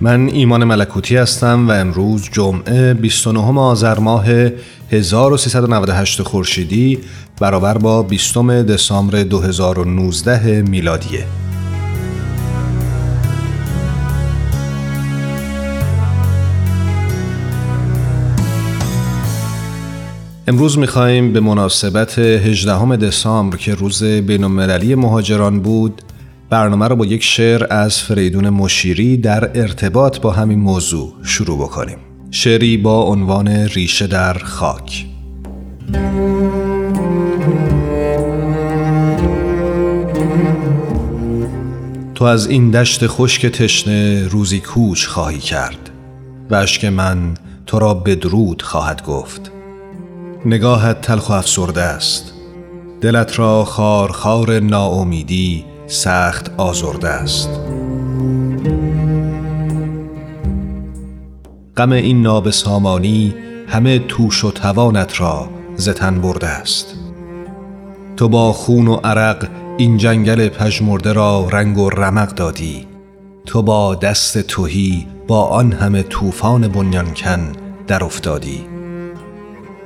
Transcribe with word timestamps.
من 0.00 0.28
ایمان 0.28 0.64
ملکوتی 0.64 1.16
هستم 1.16 1.68
و 1.68 1.72
امروز 1.72 2.28
جمعه 2.32 2.94
29 2.94 3.60
آذر 3.60 3.98
ماه 3.98 4.26
1398 4.90 6.22
خورشیدی 6.22 6.98
برابر 7.40 7.78
با 7.78 8.02
20 8.02 8.36
دسامبر 8.62 9.22
2019 9.22 10.62
میلادیه. 10.62 11.24
امروز 20.48 20.78
می‌خواهیم 20.78 21.32
به 21.32 21.40
مناسبت 21.40 22.18
18 22.18 22.96
دسامبر 22.96 23.56
که 23.56 23.74
روز 23.74 24.04
بین 24.04 24.44
مهاجران 24.94 25.60
بود 25.60 26.02
برنامه 26.50 26.88
رو 26.88 26.96
با 26.96 27.06
یک 27.06 27.22
شعر 27.22 27.66
از 27.70 28.02
فریدون 28.02 28.48
مشیری 28.48 29.16
در 29.16 29.60
ارتباط 29.60 30.20
با 30.20 30.30
همین 30.30 30.58
موضوع 30.58 31.12
شروع 31.22 31.58
بکنیم. 31.58 31.98
شعری 32.30 32.76
با 32.76 33.02
عنوان 33.02 33.48
ریشه 33.48 34.06
در 34.06 34.38
خاک. 34.38 35.06
تو 42.14 42.24
از 42.24 42.46
این 42.46 42.70
دشت 42.70 43.06
خشک 43.06 43.46
تشنه 43.46 44.28
روزی 44.28 44.60
کوچ 44.60 45.06
خواهی 45.06 45.38
کرد 45.38 45.90
و 46.50 46.54
اشک 46.54 46.84
من 46.84 47.34
تو 47.66 47.78
را 47.78 47.94
بدرود 47.94 48.62
خواهد 48.62 49.04
گفت. 49.04 49.52
نگاهت 50.46 51.00
تلخ 51.00 51.30
و 51.30 51.32
افسرده 51.32 51.82
است. 51.82 52.32
دلت 53.00 53.38
را 53.38 53.64
خار 53.64 54.12
خار 54.12 54.60
ناامیدی 54.60 55.64
سخت 55.88 56.50
آزرده 56.56 57.08
است. 57.08 57.48
غم 61.76 61.92
این 61.92 62.22
نابسامانی 62.22 63.34
همه 63.68 63.98
توش 63.98 64.44
و 64.44 64.50
توانت 64.50 65.20
را 65.20 65.48
زتن 65.76 66.20
برده 66.20 66.46
است. 66.46 66.94
تو 68.16 68.28
با 68.28 68.52
خون 68.52 68.88
و 68.88 68.94
عرق 68.94 69.48
این 69.76 69.96
جنگل 69.96 70.48
پژمرده 70.48 71.12
را 71.12 71.48
رنگ 71.50 71.78
و 71.78 71.90
رمق 71.90 72.34
دادی. 72.34 72.86
تو 73.46 73.62
با 73.62 73.94
دست 73.94 74.38
توهی 74.38 75.06
با 75.28 75.44
آن 75.44 75.72
همه 75.72 76.02
طوفان 76.02 76.68
بنیانکن 76.68 77.52
در 77.86 78.04
افتادی. 78.04 78.66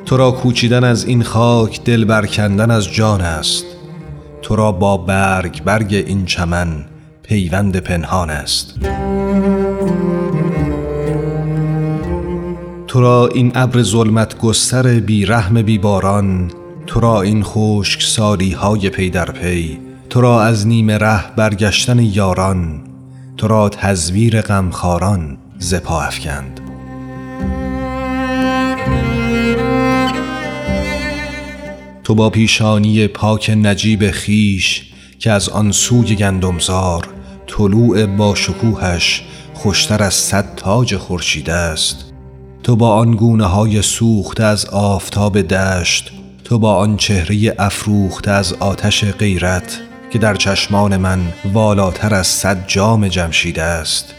تو 0.07 0.17
را 0.17 0.31
کوچیدن 0.31 0.85
از 0.85 1.05
این 1.05 1.23
خاک 1.23 1.85
دل 1.85 2.05
برکندن 2.05 2.71
از 2.71 2.93
جان 2.93 3.21
است. 3.21 3.65
تو 4.43 4.57
را 4.57 4.73
با 4.73 4.97
برگ 4.97 5.65
برگ 5.65 5.95
این 6.07 6.25
چمن 6.25 6.85
پیوند 7.23 7.77
پنهان 7.77 8.31
است. 8.31 8.79
تو 12.87 13.01
را 13.01 13.29
این 13.35 13.53
ابر 13.55 13.83
ظلمت 13.83 14.39
گستر 14.39 15.01
بی 15.01 15.27
رحم 15.27 15.63
بی 15.63 15.79
باران 15.79 16.51
تو 16.87 17.01
را 17.01 17.23
این 17.23 17.43
خشک 17.43 18.03
سالی 18.03 18.53
های 18.53 18.91
پی 18.91 19.11
در 19.11 19.31
پی 19.31 19.79
تو 20.11 20.21
را 20.21 20.43
از 20.43 20.67
نیم 20.67 20.91
ره 20.91 21.35
برگشتن 21.37 21.99
یاران 21.99 22.81
تو 23.37 23.49
را 23.49 23.69
تزویر 23.69 24.41
غمخواران 24.41 25.39
زپا 25.59 26.03
افکند. 26.03 26.61
تو 32.13 32.17
با 32.17 32.31
پیشانی 32.31 33.07
پاک 33.07 33.51
نجیب 33.51 34.11
خیش 34.11 34.83
که 35.19 35.31
از 35.31 35.49
آن 35.49 35.73
سوی 35.73 36.15
گندمزار 36.15 37.09
طلوع 37.47 38.07
با 38.07 38.35
شکوهش 38.35 39.25
خوشتر 39.55 40.03
از 40.03 40.15
صد 40.15 40.55
تاج 40.57 40.97
خورشید 40.97 41.51
است. 41.51 42.13
تو 42.63 42.77
با 42.77 42.95
آن 42.95 43.11
گونه 43.11 43.45
های 43.45 43.83
سوخته 43.83 44.45
از 44.45 44.67
آفتاب 44.67 45.41
دشت 45.41 46.13
تو 46.45 46.59
با 46.59 46.75
آن 46.77 46.97
چهره 46.97 47.55
افروخته 47.59 48.31
از 48.31 48.53
آتش 48.53 49.05
غیرت 49.05 49.81
که 50.11 50.19
در 50.19 50.35
چشمان 50.35 50.97
من 50.97 51.21
والاتر 51.53 52.15
از 52.15 52.27
صد 52.27 52.65
جام 52.67 53.09
جمشید 53.09 53.59
است. 53.59 54.15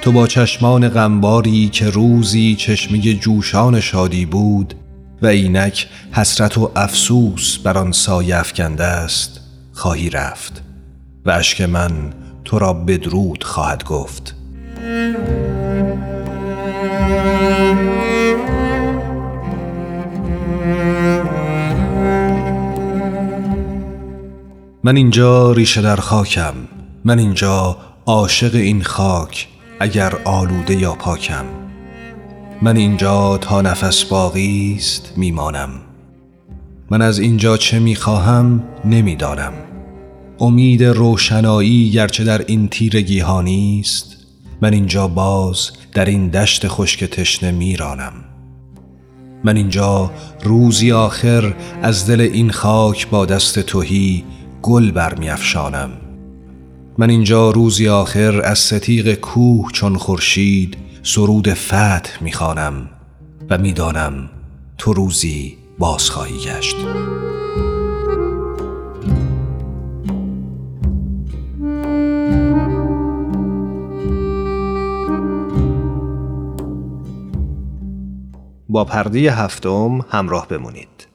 تو 0.00 0.12
با 0.12 0.26
چشمان 0.26 0.88
غمباری 0.88 1.68
که 1.68 1.90
روزی 1.90 2.56
چشمه 2.58 2.98
جوشان 2.98 3.80
شادی 3.80 4.26
بود 4.26 4.74
و 5.22 5.26
اینک 5.26 5.88
حسرت 6.12 6.58
و 6.58 6.70
افسوس 6.76 7.58
بر 7.58 7.78
آن 7.78 7.92
سایه 7.92 8.36
افکنده 8.36 8.84
است 8.84 9.40
خواهی 9.72 10.10
رفت 10.10 10.62
و 11.26 11.30
اشک 11.30 11.60
من 11.60 11.92
تو 12.44 12.58
را 12.58 12.72
بدرود 12.72 13.44
خواهد 13.44 13.84
گفت. 13.84 14.34
من 24.84 24.96
اینجا 24.96 25.52
ریشه 25.52 25.82
در 25.82 25.96
خاکم 25.96 26.54
من 27.04 27.18
اینجا 27.18 27.76
عاشق 28.06 28.54
این 28.54 28.82
خاک 28.82 29.48
اگر 29.80 30.12
آلوده 30.24 30.74
یا 30.74 30.92
پاکم. 30.92 31.61
من 32.62 32.76
اینجا 32.76 33.38
تا 33.38 33.62
نفس 33.62 34.04
باقی 34.04 34.74
است 34.78 35.12
میمانم. 35.16 35.70
من 36.90 37.02
از 37.02 37.18
اینجا 37.18 37.56
چه 37.56 37.78
می‌خواهم 37.78 38.62
نمی‌دانم. 38.84 39.52
امید 40.40 40.84
روشنایی 40.84 41.90
گرچه 41.90 42.24
در 42.24 42.44
این 42.46 42.68
تیرگی 42.68 43.20
ها 43.20 43.42
نیست 43.42 44.16
من 44.60 44.72
اینجا 44.72 45.08
باز 45.08 45.70
در 45.92 46.04
این 46.04 46.28
دشت 46.28 46.68
خشک 46.68 47.04
تشنه 47.04 47.50
میرانم. 47.50 48.12
من 49.44 49.56
اینجا 49.56 50.10
روزی 50.44 50.92
آخر 50.92 51.54
از 51.82 52.06
دل 52.06 52.20
این 52.20 52.50
خاک 52.50 53.08
با 53.08 53.26
دست 53.26 53.58
توهی 53.58 54.24
گل 54.62 54.90
برمیافشانم. 54.90 55.90
من 56.98 57.10
اینجا 57.10 57.50
روزی 57.50 57.88
آخر 57.88 58.42
از 58.42 58.58
ستیق 58.58 59.14
کوه 59.14 59.72
چون 59.72 59.96
خورشید 59.96 60.76
سرود 61.04 61.54
فتح 61.54 62.10
می‌خوانم 62.20 62.88
و 63.50 63.58
می‌دانم 63.58 64.30
تو 64.78 64.92
روزی 64.92 65.58
باز 65.78 66.10
خواهی 66.10 66.38
گشت. 66.38 66.76
با 78.68 78.84
پرده 78.84 79.32
هفتم 79.32 80.00
همراه 80.10 80.48
بمونید. 80.48 81.08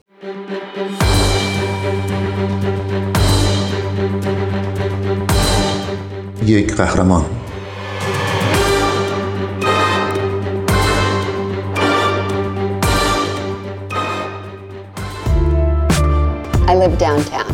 یک 6.46 6.74
قهرمان. 6.74 7.37
Live 16.74 16.98
downtown. 16.98 17.52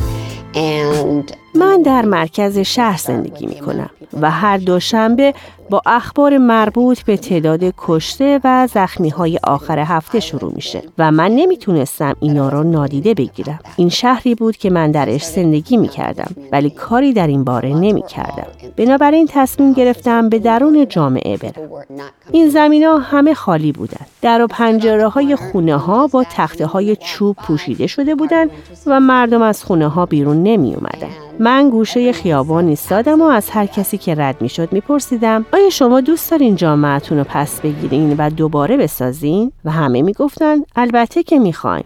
And 0.54 1.36
من 1.54 1.82
در 1.82 2.02
مرکز 2.04 2.58
شهر 2.58 2.96
زندگی 2.98 3.46
می 3.46 3.60
کنم 3.60 3.90
و 4.20 4.30
هر 4.30 4.56
دوشنبه 4.56 5.34
با 5.70 5.82
اخبار 5.86 6.38
مربوط 6.38 7.02
به 7.02 7.16
تعداد 7.16 7.60
کشته 7.78 8.40
و 8.44 8.68
زخمی 8.72 9.08
های 9.08 9.38
آخر 9.44 9.78
هفته 9.78 10.20
شروع 10.20 10.52
میشه 10.54 10.82
و 10.98 11.12
من 11.12 11.30
نمی‌تونستم 11.30 12.14
اینا 12.20 12.48
رو 12.48 12.62
نادیده 12.62 13.14
بگیرم. 13.14 13.58
این 13.76 13.88
شهری 13.88 14.34
بود 14.34 14.56
که 14.56 14.70
من 14.70 14.90
درش 14.90 15.24
زندگی 15.24 15.76
می 15.76 15.88
کردم 15.88 16.34
ولی 16.52 16.70
کاری 16.70 17.12
در 17.12 17.26
این 17.26 17.44
باره 17.44 17.68
نمی 17.74 18.02
کردم. 18.02 18.46
بنابراین 18.76 19.28
تصمیم 19.30 19.72
گرفتم 19.72 20.28
به 20.28 20.38
درون 20.38 20.88
جامعه 20.88 21.36
برم. 21.36 21.70
این 22.30 22.48
زمین 22.48 22.84
ها 22.84 22.98
همه 22.98 23.34
خالی 23.34 23.72
بودند. 23.72 24.06
در 24.22 24.42
و 24.42 24.46
پنجره 24.46 25.08
های 25.08 25.36
خونه 25.36 25.76
ها 25.76 26.06
با 26.06 26.24
تخته 26.30 26.66
های 26.66 26.96
چوب 26.96 27.36
پوشیده 27.36 27.86
شده 27.86 28.14
بودند 28.14 28.50
و 28.86 29.00
مردم 29.00 29.42
از 29.42 29.64
خونه 29.64 29.88
ها 29.88 30.06
بیرون 30.06 30.42
نمی 30.42 30.74
اومدن. 30.74 31.10
من 31.38 31.70
گوشه 31.70 32.12
خیابان 32.12 32.68
ایستادم 32.68 33.22
و 33.22 33.24
از 33.24 33.50
هر 33.50 33.66
کسی 33.66 33.98
که 33.98 34.14
رد 34.14 34.42
می 34.42 34.48
شد 34.48 34.72
می 34.72 34.80
پرسیدم 34.80 35.46
آیا 35.54 35.70
شما 35.70 36.00
دوست 36.00 36.30
دارین 36.30 36.56
جامعتون 36.56 37.18
رو 37.18 37.24
پس 37.28 37.60
بگیرین 37.60 38.16
و 38.18 38.30
دوباره 38.30 38.76
بسازین؟ 38.76 39.52
و 39.64 39.70
همه 39.70 40.02
می 40.02 40.12
گفتن 40.12 40.56
البته 40.76 41.22
که 41.22 41.38
می 41.38 41.52
خواین. 41.52 41.84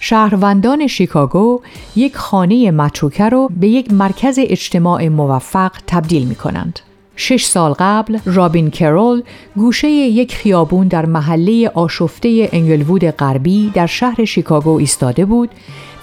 شهروندان 0.00 0.86
شیکاگو 0.86 1.60
یک 1.96 2.16
خانه 2.16 2.70
متروکه 2.70 3.28
رو 3.28 3.48
به 3.60 3.68
یک 3.68 3.92
مرکز 3.92 4.38
اجتماع 4.42 5.08
موفق 5.08 5.72
تبدیل 5.86 6.28
می 6.28 6.34
کنند. 6.34 6.80
شش 7.16 7.44
سال 7.44 7.74
قبل 7.78 8.18
رابین 8.24 8.70
کرول 8.70 9.22
گوشه 9.56 9.88
یک 9.88 10.34
خیابون 10.34 10.88
در 10.88 11.06
محله 11.06 11.68
آشفته 11.74 12.48
انگلوود 12.52 13.04
غربی 13.04 13.70
در 13.74 13.86
شهر 13.86 14.24
شیکاگو 14.24 14.78
ایستاده 14.78 15.24
بود 15.24 15.50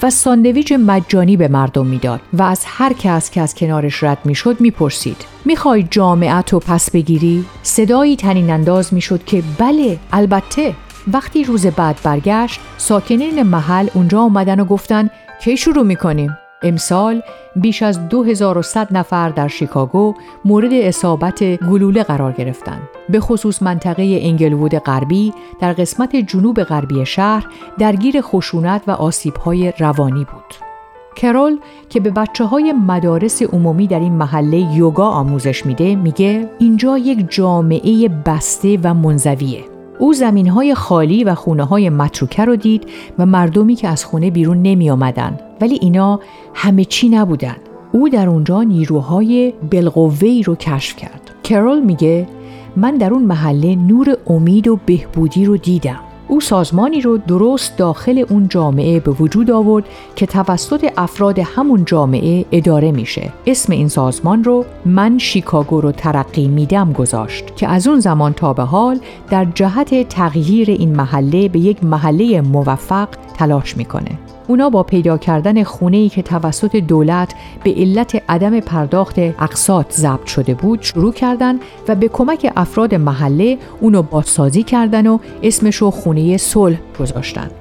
و 0.03 0.09
ساندویچ 0.09 0.71
مجانی 0.71 1.37
به 1.37 1.47
مردم 1.47 1.85
می‌داد 1.85 2.21
و 2.33 2.43
از 2.43 2.61
هر 2.65 2.93
کس 2.93 3.31
که 3.31 3.41
از 3.41 3.55
کنارش 3.55 4.03
رد 4.03 4.17
می‌شد 4.25 4.61
می‌پرسید. 4.61 5.17
می‌خوای 5.45 5.83
جامعت 5.83 6.53
رو 6.53 6.59
پس 6.59 6.91
بگیری؟ 6.91 7.45
صدایی 7.63 8.15
تنین 8.15 8.49
انداز 8.49 8.93
می‌شد 8.93 9.23
که 9.25 9.43
بله 9.57 9.99
البته. 10.11 10.75
وقتی 11.13 11.43
روز 11.43 11.65
بعد 11.67 11.99
برگشت 12.03 12.59
ساکنین 12.77 13.43
محل 13.43 13.87
اونجا 13.93 14.19
آمدن 14.19 14.59
و 14.59 14.65
گفتن 14.65 15.09
کی 15.43 15.57
شروع 15.57 15.83
می‌کنیم؟ 15.83 16.37
امسال 16.63 17.21
بیش 17.55 17.83
از 17.83 18.09
2100 18.09 18.87
نفر 18.97 19.29
در 19.29 19.47
شیکاگو 19.47 20.13
مورد 20.45 20.73
اصابت 20.73 21.43
گلوله 21.43 22.03
قرار 22.03 22.31
گرفتند. 22.31 22.81
به 23.09 23.19
خصوص 23.19 23.63
منطقه 23.63 24.19
انگلوود 24.21 24.75
غربی 24.75 25.33
در 25.59 25.73
قسمت 25.73 26.15
جنوب 26.15 26.63
غربی 26.63 27.05
شهر 27.05 27.47
درگیر 27.77 28.21
خشونت 28.21 28.81
و 28.87 28.91
آسیبهای 28.91 29.73
روانی 29.79 30.25
بود. 30.25 30.69
کرول 31.15 31.57
که 31.89 31.99
به 31.99 32.09
بچه 32.09 32.45
های 32.45 32.73
مدارس 32.73 33.41
عمومی 33.41 33.87
در 33.87 33.99
این 33.99 34.13
محله 34.13 34.57
یوگا 34.57 35.05
آموزش 35.09 35.65
میده 35.65 35.95
میگه 35.95 36.49
اینجا 36.59 36.97
یک 36.97 37.25
جامعه 37.29 38.09
بسته 38.09 38.79
و 38.83 38.93
منزویه. 38.93 39.78
او 39.99 40.13
زمین 40.13 40.47
های 40.47 40.75
خالی 40.75 41.23
و 41.23 41.35
خونه 41.35 41.63
های 41.63 41.89
متروکه 41.89 42.45
رو 42.45 42.55
دید 42.55 42.83
و 43.19 43.25
مردمی 43.25 43.75
که 43.75 43.87
از 43.87 44.05
خونه 44.05 44.31
بیرون 44.31 44.61
نمی 44.61 44.89
آمدن. 44.89 45.39
ولی 45.61 45.79
اینا 45.81 46.19
همه 46.53 46.85
چی 46.85 47.09
نبودن. 47.09 47.55
او 47.91 48.09
در 48.09 48.29
اونجا 48.29 48.63
نیروهای 48.63 49.53
بلقوهی 49.69 50.43
رو 50.43 50.55
کشف 50.55 50.95
کرد. 50.95 51.31
کرول 51.43 51.79
میگه 51.79 52.27
من 52.75 52.97
در 52.97 53.13
اون 53.13 53.23
محله 53.23 53.75
نور 53.75 54.17
امید 54.27 54.67
و 54.67 54.79
بهبودی 54.85 55.45
رو 55.45 55.57
دیدم. 55.57 56.08
او 56.29 56.41
سازمانی 56.41 57.01
رو 57.01 57.17
درست 57.17 57.77
داخل 57.77 58.25
اون 58.29 58.47
جامعه 58.47 58.99
به 58.99 59.11
وجود 59.11 59.51
آورد 59.51 59.85
که 60.15 60.25
توسط 60.25 60.91
افراد 60.97 61.39
همون 61.39 61.85
جامعه 61.85 62.45
اداره 62.51 62.91
میشه. 62.91 63.31
اسم 63.45 63.73
این 63.73 63.87
سازمان 63.87 64.43
رو 64.43 64.65
من 64.85 65.17
شیکاگو 65.17 65.81
رو 65.81 65.91
ترقی 65.91 66.47
میدم 66.47 66.93
گذاشت 66.93 67.55
که 67.55 67.67
از 67.67 67.87
اون 67.87 67.99
زمان 67.99 68.33
تا 68.33 68.53
به 68.53 68.63
حال 68.63 68.99
در 69.29 69.45
جهت 69.55 70.09
تغییر 70.09 70.69
این 70.69 70.95
محله 70.95 71.49
به 71.49 71.59
یک 71.59 71.83
محله 71.83 72.41
موفق 72.41 73.07
تلاش 73.37 73.77
می‌کنه. 73.77 74.11
اونا 74.49 74.69
با 74.69 74.83
پیدا 74.83 75.17
کردن 75.17 75.63
خونه 75.63 76.09
که 76.09 76.21
توسط 76.21 76.75
دولت 76.75 77.33
به 77.63 77.73
علت 77.73 78.23
عدم 78.29 78.59
پرداخت 78.59 79.19
اقساط 79.19 79.93
ضبط 79.93 80.25
شده 80.25 80.53
بود 80.53 80.81
شروع 80.81 81.13
کردن 81.13 81.59
و 81.87 81.95
به 81.95 82.07
کمک 82.07 82.53
افراد 82.55 82.95
محله 82.95 83.57
اونو 83.81 84.01
بازسازی 84.01 84.63
کردن 84.63 85.07
و 85.07 85.19
اسمشو 85.43 85.91
خونه 85.91 86.37
صلح 86.37 86.77
گذاشتن. 86.99 87.51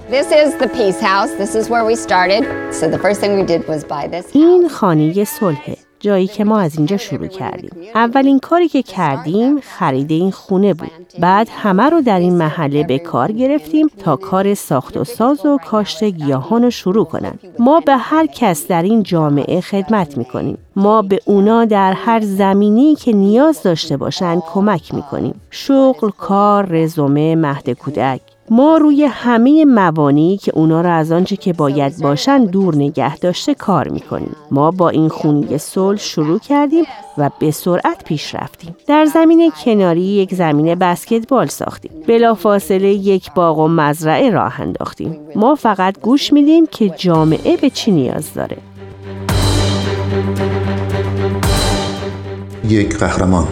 این 4.32 4.68
خانه 4.68 5.24
صلحه. 5.24 5.87
جایی 6.00 6.26
که 6.26 6.44
ما 6.44 6.58
از 6.58 6.76
اینجا 6.76 6.96
شروع 6.96 7.26
کردیم. 7.26 7.70
اولین 7.94 8.38
کاری 8.38 8.68
که 8.68 8.82
کردیم 8.82 9.60
خرید 9.60 10.10
این 10.10 10.30
خونه 10.30 10.74
بود. 10.74 10.90
بعد 11.20 11.48
همه 11.50 11.82
رو 11.82 12.00
در 12.00 12.18
این 12.18 12.34
محله 12.34 12.84
به 12.84 12.98
کار 12.98 13.32
گرفتیم 13.32 13.88
تا 13.98 14.16
کار 14.16 14.54
ساخت 14.54 14.96
و 14.96 15.04
ساز 15.04 15.46
و 15.46 15.58
کاشت 15.66 16.04
گیاهان 16.04 16.62
رو 16.62 16.70
شروع 16.70 17.04
کنند. 17.04 17.40
ما 17.58 17.80
به 17.80 17.96
هر 17.96 18.26
کس 18.26 18.66
در 18.66 18.82
این 18.82 19.02
جامعه 19.02 19.60
خدمت 19.60 20.18
می‌کنیم. 20.18 20.58
ما 20.76 21.02
به 21.02 21.20
اونا 21.24 21.64
در 21.64 21.92
هر 21.92 22.20
زمینی 22.20 22.94
که 22.94 23.12
نیاز 23.12 23.62
داشته 23.62 23.96
باشند 23.96 24.42
کمک 24.52 24.94
می‌کنیم. 24.94 25.40
شغل، 25.50 26.10
کار، 26.10 26.66
رزومه، 26.66 27.36
مهد 27.36 27.70
کودک. 27.70 28.20
ما 28.50 28.76
روی 28.76 29.04
همه 29.04 29.64
موانی 29.64 30.36
که 30.36 30.52
اونا 30.54 30.80
را 30.80 30.92
از 30.92 31.12
آنچه 31.12 31.36
که 31.36 31.52
باید 31.52 31.98
باشن 32.02 32.44
دور 32.44 32.76
نگه 32.76 33.16
داشته 33.16 33.54
کار 33.54 33.88
می‌کنیم. 33.88 34.36
ما 34.50 34.70
با 34.70 34.88
این 34.88 35.08
خونی 35.08 35.58
صلح 35.58 35.98
شروع 35.98 36.38
کردیم 36.38 36.84
و 37.18 37.30
به 37.40 37.50
سرعت 37.50 38.04
پیش 38.04 38.34
رفتیم. 38.34 38.76
در 38.86 39.04
زمین 39.04 39.52
کناری 39.64 40.00
یک 40.00 40.34
زمین 40.34 40.74
بسکتبال 40.74 41.46
ساختیم. 41.46 41.90
بلافاصله 42.06 42.88
یک 42.88 43.32
باغ 43.32 43.58
و 43.58 43.68
مزرعه 43.68 44.30
راه 44.30 44.60
انداختیم. 44.60 45.18
ما 45.34 45.54
فقط 45.54 46.00
گوش 46.00 46.32
میدیم 46.32 46.66
که 46.66 46.88
جامعه 46.88 47.56
به 47.56 47.70
چی 47.70 47.90
نیاز 47.90 48.34
داره. 48.34 48.56
یک 52.68 52.98
قهرمان 52.98 53.46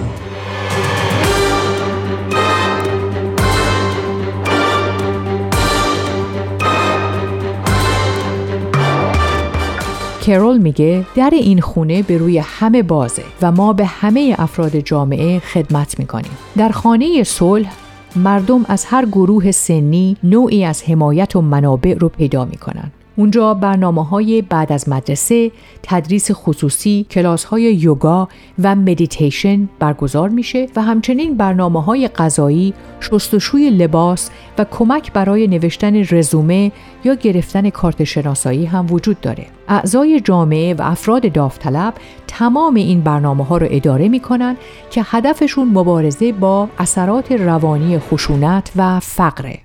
کرول 10.27 10.59
میگه 10.59 11.07
در 11.15 11.31
این 11.33 11.61
خونه 11.61 12.03
به 12.03 12.19
روی 12.19 12.39
همه 12.39 12.83
بازه 12.83 13.23
و 13.43 13.53
ما 13.53 13.73
به 13.73 13.87
همه 13.87 14.35
افراد 14.39 14.77
جامعه 14.77 15.39
خدمت 15.39 15.99
می‌کنیم. 15.99 16.31
در 16.57 16.69
خانه 16.69 17.25
صلح 17.25 17.73
مردم 18.17 18.65
از 18.69 18.85
هر 18.85 19.07
گروه 19.07 19.51
سنی 19.51 20.17
نوعی 20.23 20.65
از 20.65 20.83
حمایت 20.83 21.37
و 21.37 21.41
منابع 21.41 21.95
رو 21.95 22.09
پیدا 22.09 22.45
می‌کنن. 22.45 22.93
اونجا 23.17 23.55
برنامه 23.55 24.05
های 24.05 24.43
بعد 24.43 24.73
از 24.73 24.89
مدرسه، 24.89 25.51
تدریس 25.83 26.31
خصوصی، 26.33 27.07
کلاس 27.11 27.45
های 27.45 27.63
یوگا 27.63 28.29
و 28.63 28.75
مدیتیشن 28.75 29.69
برگزار 29.79 30.29
میشه 30.29 30.67
و 30.77 30.83
همچنین 30.83 31.37
برنامه 31.37 31.83
های 31.83 32.09
غذایی، 32.09 32.75
شستشوی 33.01 33.71
لباس 33.71 34.31
و 34.59 34.65
کمک 34.65 35.13
برای 35.13 35.47
نوشتن 35.47 35.97
رزومه 36.11 36.73
یا 37.05 37.15
گرفتن 37.15 37.71
کارت 37.71 38.05
شناسایی 38.05 38.65
هم 38.65 38.87
وجود 38.91 39.21
داره. 39.21 39.47
اعضای 39.69 40.21
جامعه 40.21 40.75
و 40.75 40.83
افراد 40.83 41.33
داوطلب 41.33 41.95
تمام 42.27 42.75
این 42.75 43.01
برنامه 43.01 43.45
ها 43.45 43.57
رو 43.57 43.67
اداره 43.71 44.09
می 44.09 44.21
کنن 44.21 44.57
که 44.91 45.03
هدفشون 45.05 45.69
مبارزه 45.69 46.33
با 46.33 46.69
اثرات 46.79 47.33
روانی 47.33 47.99
خشونت 47.99 48.73
و 48.77 49.01
فقره. 49.01 49.59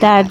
در 0.00 0.22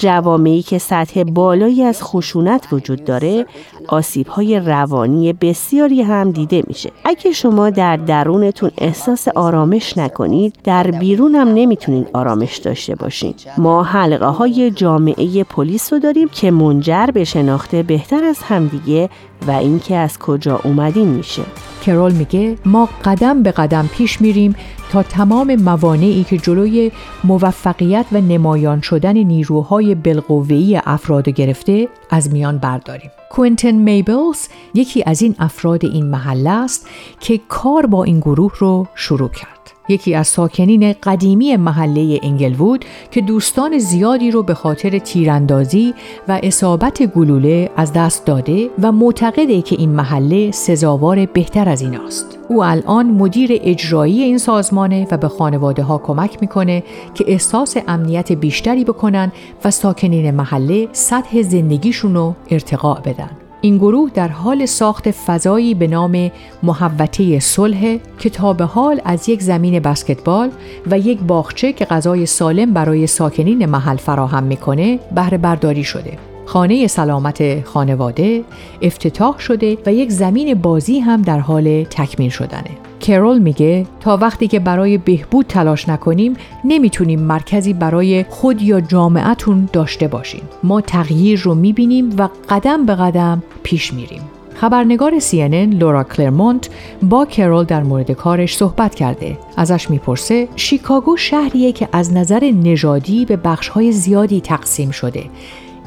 جوامعی 0.54 0.62
که 0.64 0.78
سطح 0.78 1.24
بالایی 1.24 1.84
از 1.84 2.04
خشونت 2.04 2.68
وجود 2.72 3.06
داره 3.06 3.46
آسیب 3.88 4.28
های 4.28 4.60
روانی 4.60 5.34
بسیاری 5.34 6.02
هم 6.02 6.32
دیده 6.32 6.64
میشه. 6.68 6.92
اگه 7.06 7.32
شما 7.32 7.70
در 7.70 7.98
درونتون 7.98 8.72
احساس 8.78 9.28
آرامش 9.28 9.98
نکنید 9.98 10.56
در 10.64 10.92
بیرون 10.92 11.36
هم 11.36 11.48
نمی‌تونید 11.48 12.08
آرامش 12.14 12.58
داشته 12.58 12.96
باشین. 12.96 13.34
ما 13.58 13.84
حلقه 13.84 14.26
های 14.26 14.72
جامعه 14.72 15.44
پلیس 15.44 15.94
رو 15.94 16.00
داریم 16.00 16.28
که 16.28 16.52
منجر 16.52 17.06
به 17.14 17.24
شناخته 17.24 17.84
بهتر 17.84 18.24
از 18.24 18.40
همدیگه 18.40 19.10
و 19.48 19.52
اینکه 19.52 19.96
از 19.96 20.20
کجا 20.20 20.60
اومدین 20.64 21.08
میشه. 21.08 21.44
کرول 21.86 22.12
میگه 22.12 22.58
ما 22.66 22.90
قدم 23.06 23.44
به 23.44 23.52
قدم 23.52 23.90
پیش 23.94 24.22
میریم 24.22 24.56
تا 24.94 25.04
تمام 25.04 25.56
موانعی 25.56 26.24
که 26.24 26.38
جلوی 26.38 26.92
موفقیت 27.24 28.06
و 28.12 28.22
نمایان 28.22 28.82
شدن 28.82 29.18
نیروهای 29.18 29.96
بالقوه‌ای 29.96 30.82
افراد 30.86 31.30
گرفته 31.30 31.88
از 32.10 32.34
میان 32.34 32.58
برداریم. 32.58 33.12
کوینتن 33.34 33.72
میبلز 33.72 34.48
یکی 34.74 35.04
از 35.06 35.22
این 35.22 35.36
افراد 35.40 35.86
این 35.86 36.06
محله 36.06 36.50
است 36.50 36.88
که 37.20 37.40
کار 37.48 37.86
با 37.86 38.04
این 38.04 38.20
گروه 38.20 38.52
رو 38.58 38.88
شروع 38.96 39.30
کرد. 39.30 39.54
یکی 39.90 40.16
از 40.16 40.28
ساکنین 40.28 40.94
قدیمی 41.04 41.58
محله 41.58 42.20
انگلوود 42.24 42.86
که 43.12 43.22
دوستان 43.22 43.78
زیادی 43.78 44.32
رو 44.32 44.44
به 44.44 44.54
خاطر 44.54 45.00
تیراندازی 45.00 45.94
و 46.28 46.40
اصابت 46.44 47.04
گلوله 47.04 47.70
از 47.76 47.94
دست 47.94 48.26
داده 48.26 48.70
و 48.82 48.92
معتقده 48.92 49.62
که 49.62 49.76
این 49.80 49.90
محله 49.90 50.52
سزاوار 50.52 51.26
بهتر 51.26 51.70
از 51.70 51.82
این 51.82 52.00
است. 52.00 52.40
او 52.50 52.64
الان 52.64 53.06
مدیر 53.06 53.50
اجرایی 53.54 54.24
این 54.24 54.38
سازمانه 54.38 55.08
و 55.12 55.18
به 55.18 55.28
خانواده 55.28 55.84
ها 55.84 55.98
کمک 55.98 56.38
می‌کنه 56.42 56.84
که 57.14 57.26
احساس 57.28 57.78
امنیت 57.88 58.32
بیشتری 58.32 58.84
بکنن 58.84 59.32
و 59.66 59.72
ساکنین 59.72 60.32
محله 60.32 60.88
سطح 60.92 61.42
زندگیشون 61.42 62.14
رو 62.14 62.36
ارتقا 62.50 62.94
بدن. 62.94 63.23
این 63.66 63.78
گروه 63.78 64.10
در 64.14 64.28
حال 64.28 64.66
ساخت 64.66 65.12
فضایی 65.12 65.74
به 65.74 65.88
نام 65.88 66.32
محوطه 66.64 67.40
صلح 67.40 67.98
که 68.20 68.30
تا 68.30 68.54
به 68.54 68.66
حال 68.66 69.02
از 69.06 69.30
یک 69.30 69.42
زمین 69.42 69.80
بسکتبال 69.80 70.52
و 70.92 71.00
یک 71.00 71.20
باغچه 71.20 71.74
که 71.74 71.86
غذای 71.86 72.26
سالم 72.26 72.74
برای 72.74 73.08
ساکنین 73.08 73.66
محل 73.66 73.98
فراهم 73.98 74.44
می‌کنه 74.44 75.00
بهره 75.16 75.38
برداری 75.38 75.84
شده. 75.84 76.33
خانه 76.46 76.88
سلامت 76.88 77.66
خانواده 77.66 78.44
افتتاح 78.82 79.40
شده 79.40 79.78
و 79.86 79.94
یک 79.94 80.10
زمین 80.10 80.54
بازی 80.54 81.00
هم 81.00 81.22
در 81.22 81.40
حال 81.40 81.84
تکمیل 81.84 82.30
شدنه. 82.30 82.70
کرول 83.00 83.40
میگه 83.40 83.86
تا 84.00 84.18
وقتی 84.18 84.48
که 84.48 84.60
برای 84.60 84.98
بهبود 84.98 85.46
تلاش 85.46 85.90
نکنیم 85.90 86.36
نمی‌تونیم 86.66 87.20
مرکزی 87.20 87.74
برای 87.74 88.26
خود 88.30 88.62
یا 88.62 88.82
جامعتون 88.82 89.70
داشته 89.74 90.08
باشیم. 90.08 90.42
ما 90.64 90.82
تغییر 90.82 91.40
رو 91.40 91.56
می‌بینیم 91.56 92.16
و 92.18 92.30
قدم 92.50 92.86
به 92.86 92.96
قدم 92.96 93.44
پیش 93.64 93.94
میریم. 93.94 94.22
خبرنگار 94.56 95.20
CNN 95.20 95.76
لورا 95.80 96.04
کلرمونت 96.04 96.70
با 97.02 97.26
کرول 97.26 97.64
در 97.64 97.84
مورد 97.84 98.12
کارش 98.12 98.58
صحبت 98.58 98.96
کرده. 98.96 99.38
ازش 99.58 99.90
می‌پرسه 99.90 100.48
شیکاگو 100.56 101.18
شهریه 101.18 101.72
که 101.72 101.90
از 101.92 102.14
نظر 102.14 102.52
نژادی 102.64 103.26
به 103.26 103.38
بخشهای 103.38 103.92
زیادی 103.92 104.42
تقسیم 104.42 104.92
شده. 104.92 105.24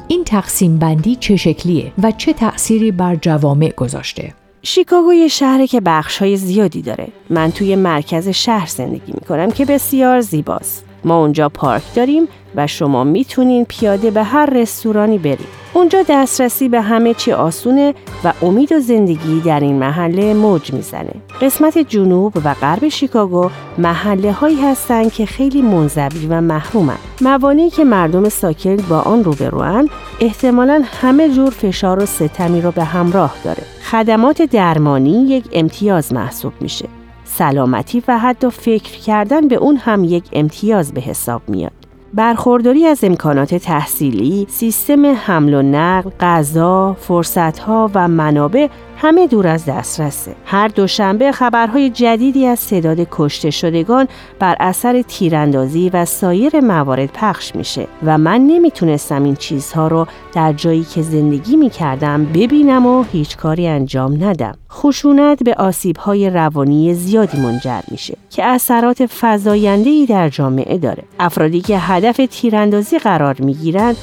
این 0.07 0.23
تقسیم 0.23 0.77
بندی 0.77 1.15
چه 1.15 1.35
شکلیه 1.35 1.91
و 2.03 2.11
چه 2.11 2.33
تأثیری 2.33 2.91
بر 2.91 3.15
جوامع 3.15 3.69
گذاشته؟ 3.69 4.33
شیکاگو 4.63 5.13
یه 5.13 5.27
شهره 5.27 5.67
که 5.67 5.81
بخش 5.81 6.17
های 6.17 6.37
زیادی 6.37 6.81
داره. 6.81 7.07
من 7.29 7.51
توی 7.51 7.75
مرکز 7.75 8.29
شهر 8.29 8.67
زندگی 8.67 9.13
می‌کنم 9.13 9.51
که 9.51 9.65
بسیار 9.65 10.21
زیباست. 10.21 10.85
ما 11.03 11.21
اونجا 11.21 11.49
پارک 11.49 11.83
داریم 11.95 12.27
و 12.57 12.67
شما 12.67 13.03
می‌تونین 13.03 13.65
پیاده 13.65 14.11
به 14.11 14.23
هر 14.23 14.45
رستورانی 14.45 15.17
برید. 15.17 15.57
اونجا 15.73 15.99
دسترسی 16.09 16.69
به 16.69 16.81
همه 16.81 17.13
چی 17.13 17.31
آسونه 17.31 17.93
و 18.23 18.33
امید 18.41 18.71
و 18.71 18.79
زندگی 18.79 19.41
در 19.45 19.59
این 19.59 19.75
محله 19.75 20.33
موج 20.33 20.73
می‌زنه. 20.73 21.13
قسمت 21.41 21.77
جنوب 21.77 22.33
و 22.43 22.53
غرب 22.53 22.87
شیکاگو 22.87 23.49
محله 23.77 24.31
هایی 24.31 24.61
هستند 24.61 25.13
که 25.13 25.25
خیلی 25.25 25.61
منزوی 25.61 26.27
و 26.29 26.41
محرومن. 26.41 26.97
موانعی 27.21 27.69
که 27.69 27.83
مردم 27.83 28.29
ساکن 28.29 28.75
با 28.75 28.99
آن 28.99 29.23
روبروان 29.23 29.89
احتمالا 30.19 30.83
همه 31.01 31.29
جور 31.29 31.49
فشار 31.49 32.03
و 32.03 32.05
ستمی 32.05 32.61
رو 32.61 32.71
به 32.71 32.83
همراه 32.83 33.33
داره. 33.43 33.63
خدمات 33.91 34.41
درمانی 34.41 35.27
یک 35.27 35.45
امتیاز 35.53 36.13
محسوب 36.13 36.53
میشه. 36.61 36.85
سلامتی 37.25 38.03
و 38.07 38.19
حتی 38.19 38.49
فکر 38.49 38.99
کردن 38.99 39.47
به 39.47 39.55
اون 39.55 39.75
هم 39.75 40.03
یک 40.03 40.23
امتیاز 40.33 40.93
به 40.93 41.01
حساب 41.01 41.41
میاد. 41.47 41.76
برخورداری 42.13 42.85
از 42.85 43.03
امکانات 43.03 43.55
تحصیلی، 43.55 44.47
سیستم 44.49 45.05
حمل 45.05 45.53
و 45.53 45.61
نقل، 45.61 46.09
غذا، 46.19 46.93
فرصتها 46.99 47.91
و 47.93 48.07
منابع 48.07 48.67
همه 48.99 49.27
دور 49.27 49.47
از 49.47 49.65
دسترسه. 49.65 50.35
هر 50.45 50.67
دوشنبه 50.67 51.31
خبرهای 51.31 51.89
جدیدی 51.89 52.45
از 52.45 52.67
تعداد 52.67 53.07
کشته 53.11 53.49
شدگان 53.49 54.07
بر 54.39 54.55
اثر 54.59 55.01
تیراندازی 55.01 55.89
و 55.93 56.05
سایر 56.05 56.59
موارد 56.59 57.09
پخش 57.13 57.55
میشه 57.55 57.87
و 58.05 58.17
من 58.17 58.41
نمی‌تونستم 58.41 59.23
این 59.23 59.35
چیزها 59.35 59.87
رو 59.87 60.07
در 60.33 60.53
جایی 60.53 60.83
که 60.83 61.01
زندگی 61.01 61.55
می‌کردم 61.55 62.25
ببینم 62.25 62.85
و 62.85 63.03
هیچ 63.03 63.37
کاری 63.37 63.67
انجام 63.67 64.23
ندم. 64.23 64.53
خشونت 64.71 65.43
به 65.43 65.53
آسیبهای 65.53 66.29
روانی 66.29 66.93
زیادی 66.93 67.41
منجر 67.41 67.81
میشه 67.91 68.17
که 68.29 68.45
اثرات 68.45 69.09
فزاینده‌ای 69.21 70.05
در 70.05 70.29
جامعه 70.29 70.77
داره. 70.77 71.03
افرادی 71.19 71.61
که 71.61 71.77
هدف 71.79 72.21
تیراندازی 72.31 72.99
قرار 72.99 73.35
می‌گیرند 73.39 73.95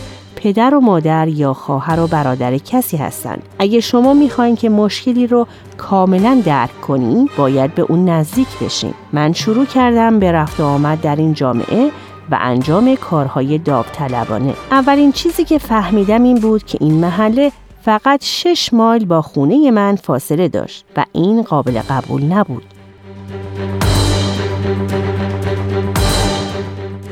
پدر 0.45 0.75
و 0.75 0.81
مادر 0.81 1.29
یا 1.29 1.55
خواهر 1.55 2.01
و 2.01 2.07
برادر 2.07 2.59
کسی 2.59 2.97
هستند. 2.97 3.43
اگه 3.59 3.81
شما 3.81 4.15
می‌خواین 4.15 4.57
که 4.57 4.69
مشکلی 4.69 5.27
رو 5.27 5.47
کاملا 5.79 6.43
درک 6.45 6.81
کنین 6.81 7.29
باید 7.37 7.75
به 7.75 7.83
اون 7.83 8.09
نزدیک 8.09 8.49
بشین. 8.63 8.95
من 9.13 9.33
شروع 9.33 9.65
کردم 9.65 10.19
به 10.19 10.33
رفت 10.33 10.61
و 10.61 10.65
آمد 10.65 11.01
در 11.01 11.17
این 11.17 11.35
جامعه 11.35 11.91
و 12.31 12.39
انجام 12.41 12.97
کارهای 12.97 13.59
داوطلبانه. 13.59 14.55
اولین 14.71 15.13
چیزی 15.13 15.45
که 15.45 15.59
فهمیدم 15.59 16.23
این 16.23 16.41
بود 16.41 16.65
که 16.65 16.79
این 16.81 16.95
محله 16.95 17.53
فقط 17.83 18.25
شش 18.25 18.71
مایل 18.73 19.05
با 19.05 19.23
خونه 19.23 19.71
من 19.71 19.97
فاصله 19.97 20.49
داشت 20.49 20.85
و 20.97 21.05
این 21.13 21.43
قابل 21.43 21.81
قبول 21.89 22.23
نبود. 22.23 22.65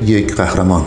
یک 0.05 0.35
قهرمان 0.35 0.85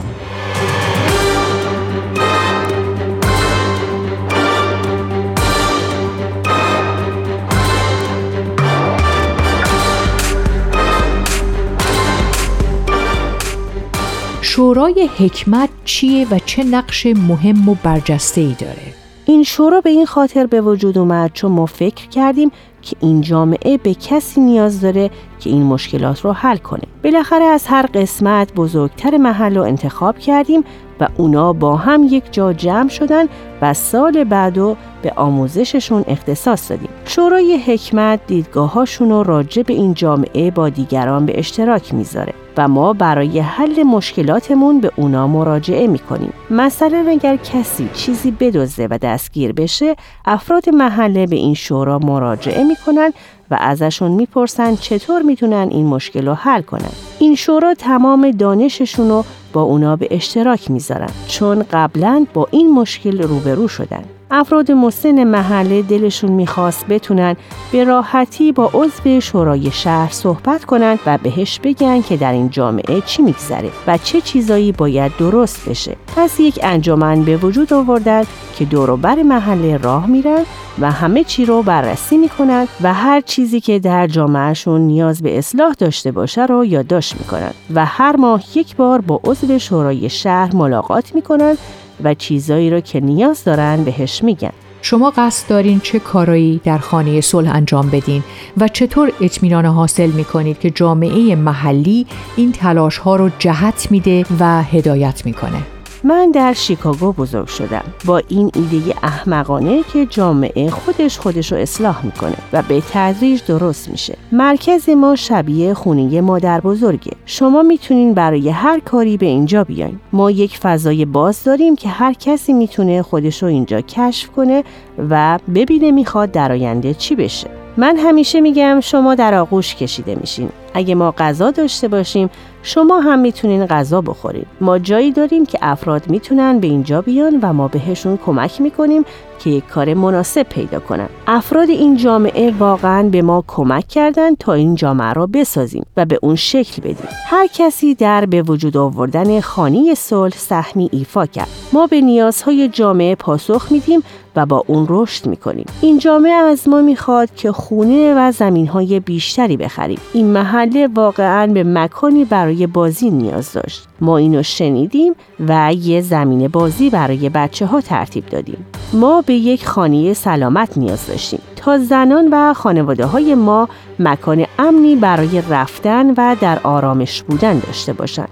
شورای 14.56 15.08
حکمت 15.18 15.68
چیه 15.84 16.26
و 16.30 16.38
چه 16.38 16.64
نقش 16.64 17.06
مهم 17.06 17.68
و 17.68 17.74
برجسته 17.82 18.40
ای 18.40 18.56
داره؟ 18.58 18.82
این 19.26 19.42
شورا 19.42 19.80
به 19.80 19.90
این 19.90 20.06
خاطر 20.06 20.46
به 20.46 20.60
وجود 20.60 20.98
اومد 20.98 21.30
چون 21.32 21.52
ما 21.52 21.66
فکر 21.66 22.08
کردیم 22.08 22.50
که 22.82 22.96
این 23.00 23.20
جامعه 23.20 23.76
به 23.76 23.94
کسی 23.94 24.40
نیاز 24.40 24.80
داره 24.80 25.10
که 25.40 25.50
این 25.50 25.62
مشکلات 25.62 26.20
رو 26.20 26.32
حل 26.32 26.56
کنه. 26.56 26.82
بالاخره 27.04 27.44
از 27.44 27.66
هر 27.66 27.86
قسمت 27.94 28.52
بزرگتر 28.54 29.16
محل 29.16 29.56
رو 29.56 29.62
انتخاب 29.62 30.18
کردیم 30.18 30.64
و 31.00 31.08
اونا 31.16 31.52
با 31.52 31.76
هم 31.76 32.04
یک 32.10 32.24
جا 32.32 32.52
جمع 32.52 32.88
شدن 32.88 33.26
و 33.62 33.74
سال 33.74 34.24
بعدو 34.24 34.76
به 35.02 35.12
آموزششون 35.16 36.04
اختصاص 36.08 36.70
دادیم. 36.70 36.90
شورای 37.04 37.58
حکمت 37.66 38.20
دیدگاهاشون 38.26 39.10
رو 39.10 39.22
راجع 39.22 39.62
به 39.62 39.74
این 39.74 39.94
جامعه 39.94 40.50
با 40.50 40.68
دیگران 40.68 41.26
به 41.26 41.38
اشتراک 41.38 41.94
می‌ذاره 41.94 42.45
و 42.56 42.68
ما 42.68 42.92
برای 42.92 43.40
حل 43.40 43.82
مشکلاتمون 43.82 44.80
به 44.80 44.92
اونا 44.96 45.26
مراجعه 45.26 45.86
می‌کنیم. 45.86 46.32
مثلا 46.50 47.06
اگر 47.08 47.36
کسی 47.36 47.88
چیزی 47.94 48.30
بدزده 48.30 48.88
و 48.90 48.98
دستگیر 49.02 49.52
بشه، 49.52 49.96
افراد 50.24 50.68
محله 50.68 51.26
به 51.26 51.36
این 51.36 51.54
شورا 51.54 51.98
مراجعه 51.98 52.64
می‌کنن 52.64 53.12
و 53.50 53.56
ازشون 53.60 54.10
می‌پرسن 54.10 54.76
چطور 54.76 55.22
می‌تونن 55.22 55.68
این 55.70 55.86
مشکل 55.86 56.26
رو 56.26 56.34
حل 56.34 56.62
کنن. 56.62 56.92
این 57.18 57.34
شورا 57.34 57.74
تمام 57.74 58.30
دانششون 58.30 59.08
رو 59.08 59.24
با 59.52 59.62
اونا 59.62 59.96
به 59.96 60.08
اشتراک 60.10 60.70
می‌ذارن 60.70 61.10
چون 61.28 61.64
قبلا 61.72 62.26
با 62.34 62.48
این 62.50 62.72
مشکل 62.72 63.22
روبرو 63.22 63.68
شدن. 63.68 64.04
افراد 64.30 64.72
مسن 64.72 65.24
محله 65.24 65.82
دلشون 65.82 66.30
می‌خواست 66.30 66.86
بتونن 66.86 67.36
به 67.72 67.84
راحتی 67.84 68.52
با 68.52 68.70
عضو 68.74 69.20
شورای 69.20 69.70
شهر 69.70 70.12
صحبت 70.12 70.64
کنن 70.64 70.98
و 71.06 71.18
بهش 71.22 71.60
بگن 71.64 72.02
که 72.02 72.16
در 72.16 72.32
این 72.32 72.50
جامعه 72.50 73.00
چی 73.00 73.22
میگذره 73.22 73.70
و 73.86 73.98
چه 73.98 74.20
چیزایی 74.20 74.72
باید 74.72 75.12
درست 75.18 75.68
بشه. 75.68 75.96
پس 76.16 76.40
یک 76.40 76.60
انجمن 76.62 77.22
به 77.22 77.36
وجود 77.36 77.72
آوردن 77.72 78.22
که 78.56 78.64
دوروبر 78.64 79.22
محله 79.22 79.76
راه 79.76 80.06
میرن 80.06 80.44
و 80.78 80.90
همه 80.90 81.24
چی 81.24 81.44
رو 81.44 81.62
بررسی 81.62 82.18
می‌کنن 82.18 82.68
و 82.82 82.94
هر 82.94 83.20
چیزی 83.20 83.60
که 83.60 83.78
در 83.78 84.06
جامعهشون 84.06 84.80
نیاز 84.80 85.22
به 85.22 85.38
اصلاح 85.38 85.74
داشته 85.78 86.12
باشه 86.12 86.46
رو 86.46 86.64
یادداشت 86.64 87.16
می‌کنن 87.16 87.50
و 87.74 87.84
هر 87.84 88.16
ماه 88.16 88.42
یک 88.54 88.76
بار 88.76 89.00
با 89.00 89.20
عضو 89.24 89.58
شورای 89.58 90.10
شهر 90.10 90.56
ملاقات 90.56 91.14
می‌کنن 91.14 91.56
و 92.04 92.14
چیزایی 92.14 92.70
رو 92.70 92.80
که 92.80 93.00
نیاز 93.00 93.44
دارن 93.44 93.84
بهش 93.84 94.24
میگن 94.24 94.52
شما 94.82 95.10
قصد 95.10 95.48
دارین 95.48 95.80
چه 95.80 95.98
کارایی 95.98 96.60
در 96.64 96.78
خانه 96.78 97.20
صلح 97.20 97.54
انجام 97.54 97.90
بدین 97.90 98.24
و 98.56 98.68
چطور 98.68 99.12
اطمینان 99.20 99.66
حاصل 99.66 100.10
می 100.10 100.24
کنید 100.24 100.58
که 100.58 100.70
جامعه 100.70 101.34
محلی 101.34 102.06
این 102.36 102.52
تلاش 102.52 102.98
ها 102.98 103.16
رو 103.16 103.30
جهت 103.38 103.88
میده 103.90 104.24
و 104.40 104.62
هدایت 104.62 105.26
می‌کنه؟ 105.26 105.75
من 106.08 106.30
در 106.30 106.52
شیکاگو 106.52 107.12
بزرگ 107.12 107.46
شدم. 107.46 107.84
با 108.04 108.22
این 108.28 108.50
ایده 108.54 108.94
احمقانه 109.02 109.82
که 109.92 110.06
جامعه 110.06 110.70
خودش 110.70 111.18
خودش 111.18 111.52
رو 111.52 111.58
اصلاح 111.58 112.06
می‌کنه 112.06 112.36
و 112.52 112.62
به 112.62 112.82
تدریج 112.92 113.42
درست 113.46 113.88
میشه. 113.88 114.16
مرکز 114.32 114.88
ما 114.88 115.16
شبیه 115.16 115.74
خونه 115.74 116.20
مادر 116.20 116.60
بزرگه. 116.60 117.12
شما 117.26 117.62
می‌تونین 117.62 118.14
برای 118.14 118.48
هر 118.48 118.80
کاری 118.80 119.16
به 119.16 119.26
اینجا 119.26 119.64
بیاین. 119.64 120.00
ما 120.12 120.30
یک 120.30 120.58
فضای 120.58 121.04
باز 121.04 121.44
داریم 121.44 121.76
که 121.76 121.88
هر 121.88 122.12
کسی 122.12 122.52
می‌تونه 122.52 123.02
خودش 123.02 123.42
رو 123.42 123.48
اینجا 123.48 123.80
کشف 123.80 124.30
کنه 124.30 124.64
و 125.10 125.38
ببینه 125.54 125.90
می‌خواد 125.90 126.32
در 126.32 126.52
آینده 126.52 126.94
چی 126.94 127.14
بشه. 127.14 127.50
من 127.76 127.96
همیشه 127.96 128.40
میگم 128.40 128.80
شما 128.80 129.14
در 129.14 129.34
آغوش 129.34 129.74
کشیده 129.74 130.14
میشین. 130.14 130.48
اگه 130.76 130.94
ما 130.94 131.14
غذا 131.18 131.50
داشته 131.50 131.88
باشیم 131.88 132.30
شما 132.62 133.00
هم 133.00 133.18
می‌تونین 133.18 133.66
غذا 133.66 134.00
بخورید. 134.00 134.46
ما 134.60 134.78
جایی 134.78 135.12
داریم 135.12 135.46
که 135.46 135.58
افراد 135.62 136.10
می‌تونن 136.10 136.58
به 136.58 136.66
اینجا 136.66 137.02
بیان 137.02 137.38
و 137.42 137.52
ما 137.52 137.68
بهشون 137.68 138.16
کمک 138.26 138.60
می‌کنیم 138.60 139.04
که 139.38 139.50
یک 139.50 139.66
کار 139.66 139.94
مناسب 139.94 140.42
پیدا 140.42 140.80
کنن. 140.80 141.08
افراد 141.26 141.70
این 141.70 141.96
جامعه 141.96 142.54
واقعا 142.58 143.02
به 143.02 143.22
ما 143.22 143.44
کمک 143.46 143.88
کردن 143.88 144.34
تا 144.34 144.52
این 144.52 144.74
جامعه 144.74 145.12
را 145.12 145.26
بسازیم 145.26 145.86
و 145.96 146.04
به 146.04 146.18
اون 146.22 146.34
شکل 146.34 146.82
بدیم. 146.82 147.08
هر 147.26 147.46
کسی 147.46 147.94
در 147.94 148.26
به 148.26 148.42
وجود 148.42 148.76
آوردن 148.76 149.40
خانی 149.40 149.94
صلح 149.94 150.34
سهمی 150.36 150.88
ایفا 150.92 151.26
کرد. 151.26 151.48
ما 151.72 151.86
به 151.86 152.00
نیازهای 152.00 152.68
جامعه 152.68 153.14
پاسخ 153.14 153.72
میدیم 153.72 154.02
و 154.36 154.46
با 154.46 154.64
اون 154.66 154.86
رشد 154.88 155.26
می‌کنیم. 155.26 155.66
این 155.80 155.98
جامعه 155.98 156.32
از 156.32 156.68
ما 156.68 156.82
می‌خواد 156.82 157.34
که 157.34 157.52
خونه 157.52 158.14
و 158.16 158.32
زمینهای 158.32 159.00
بیشتری 159.00 159.56
بخریم. 159.56 159.98
این 160.12 160.26
محله 160.66 160.86
واقعا 160.94 161.46
به 161.46 161.64
مکانی 161.64 162.24
برای 162.24 162.66
بازی 162.66 163.10
نیاز 163.10 163.52
داشت. 163.52 163.88
ما 164.00 164.16
اینو 164.16 164.42
شنیدیم 164.42 165.12
و 165.48 165.72
یه 165.72 166.00
زمین 166.00 166.48
بازی 166.48 166.90
برای 166.90 167.28
بچه 167.28 167.66
ها 167.66 167.80
ترتیب 167.80 168.26
دادیم. 168.26 168.66
ما 168.92 169.22
به 169.26 169.34
یک 169.34 169.66
خانه 169.66 170.14
سلامت 170.14 170.78
نیاز 170.78 171.06
داشتیم 171.06 171.40
تا 171.56 171.78
زنان 171.78 172.28
و 172.32 172.54
خانواده 172.54 173.06
های 173.06 173.34
ما 173.34 173.68
مکان 173.98 174.46
امنی 174.58 174.96
برای 174.96 175.42
رفتن 175.50 176.10
و 176.10 176.36
در 176.40 176.58
آرامش 176.62 177.22
بودن 177.22 177.58
داشته 177.58 177.92
باشند. 177.92 178.28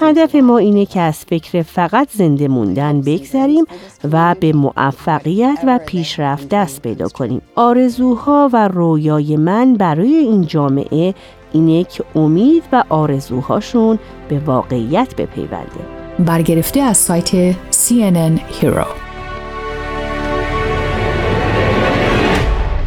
هدف 0.00 0.34
ما 0.34 0.58
اینه 0.58 0.86
که 0.86 1.00
از 1.00 1.18
فکر 1.18 1.62
فقط 1.62 2.08
زنده 2.10 2.48
موندن 2.48 3.00
بگذریم 3.00 3.64
و 4.12 4.34
به 4.40 4.52
موفقیت 4.52 5.58
و 5.66 5.80
پیشرفت 5.86 6.48
دست 6.48 6.82
پیدا 6.82 7.08
کنیم. 7.08 7.42
آرزوها 7.54 8.50
و 8.52 8.68
رویای 8.68 9.36
من 9.36 9.74
برای 9.74 10.14
این 10.14 10.46
جامعه 10.46 11.14
اینه 11.52 11.84
که 11.84 12.04
امید 12.14 12.62
و 12.72 12.84
آرزوهاشون 12.88 13.98
به 14.28 14.38
واقعیت 14.38 15.16
بپیونده. 15.16 16.00
برگرفته 16.18 16.80
از 16.80 16.96
سایت 16.96 17.52
CNN 17.52 18.40
Hero 18.60 19.09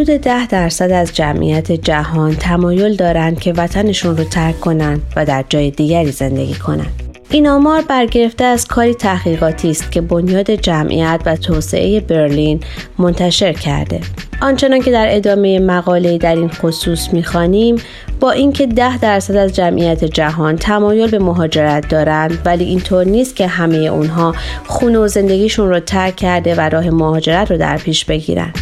حدود 0.00 0.20
ده 0.20 0.46
درصد 0.46 0.90
از 0.90 1.16
جمعیت 1.16 1.72
جهان 1.72 2.34
تمایل 2.34 2.96
دارند 2.96 3.40
که 3.40 3.52
وطنشون 3.52 4.16
رو 4.16 4.24
ترک 4.24 4.60
کنند 4.60 5.02
و 5.16 5.24
در 5.24 5.44
جای 5.48 5.70
دیگری 5.70 6.12
زندگی 6.12 6.54
کنند. 6.54 7.02
این 7.30 7.48
آمار 7.48 7.82
برگرفته 7.82 8.44
از 8.44 8.66
کاری 8.66 8.94
تحقیقاتی 8.94 9.70
است 9.70 9.92
که 9.92 10.00
بنیاد 10.00 10.50
جمعیت 10.50 11.20
و 11.26 11.36
توسعه 11.36 12.00
برلین 12.00 12.60
منتشر 12.98 13.52
کرده. 13.52 14.00
آنچنان 14.42 14.80
که 14.80 14.90
در 14.90 15.16
ادامه 15.16 15.58
مقاله 15.58 16.18
در 16.18 16.36
این 16.36 16.48
خصوص 16.48 17.12
می‌خوانیم 17.12 17.76
با 18.20 18.30
اینکه 18.30 18.66
ده 18.66 18.98
درصد 18.98 19.36
از 19.36 19.54
جمعیت 19.54 20.04
جهان 20.04 20.56
تمایل 20.56 21.10
به 21.10 21.18
مهاجرت 21.18 21.88
دارند 21.88 22.38
ولی 22.44 22.64
اینطور 22.64 23.04
نیست 23.04 23.36
که 23.36 23.46
همه 23.46 23.76
اونها 23.76 24.34
خونه 24.66 24.98
و 24.98 25.08
زندگیشون 25.08 25.68
رو 25.68 25.80
ترک 25.80 26.16
کرده 26.16 26.54
و 26.54 26.60
راه 26.60 26.90
مهاجرت 26.90 27.50
رو 27.50 27.56
در 27.56 27.76
پیش 27.76 28.04
بگیرند. 28.04 28.58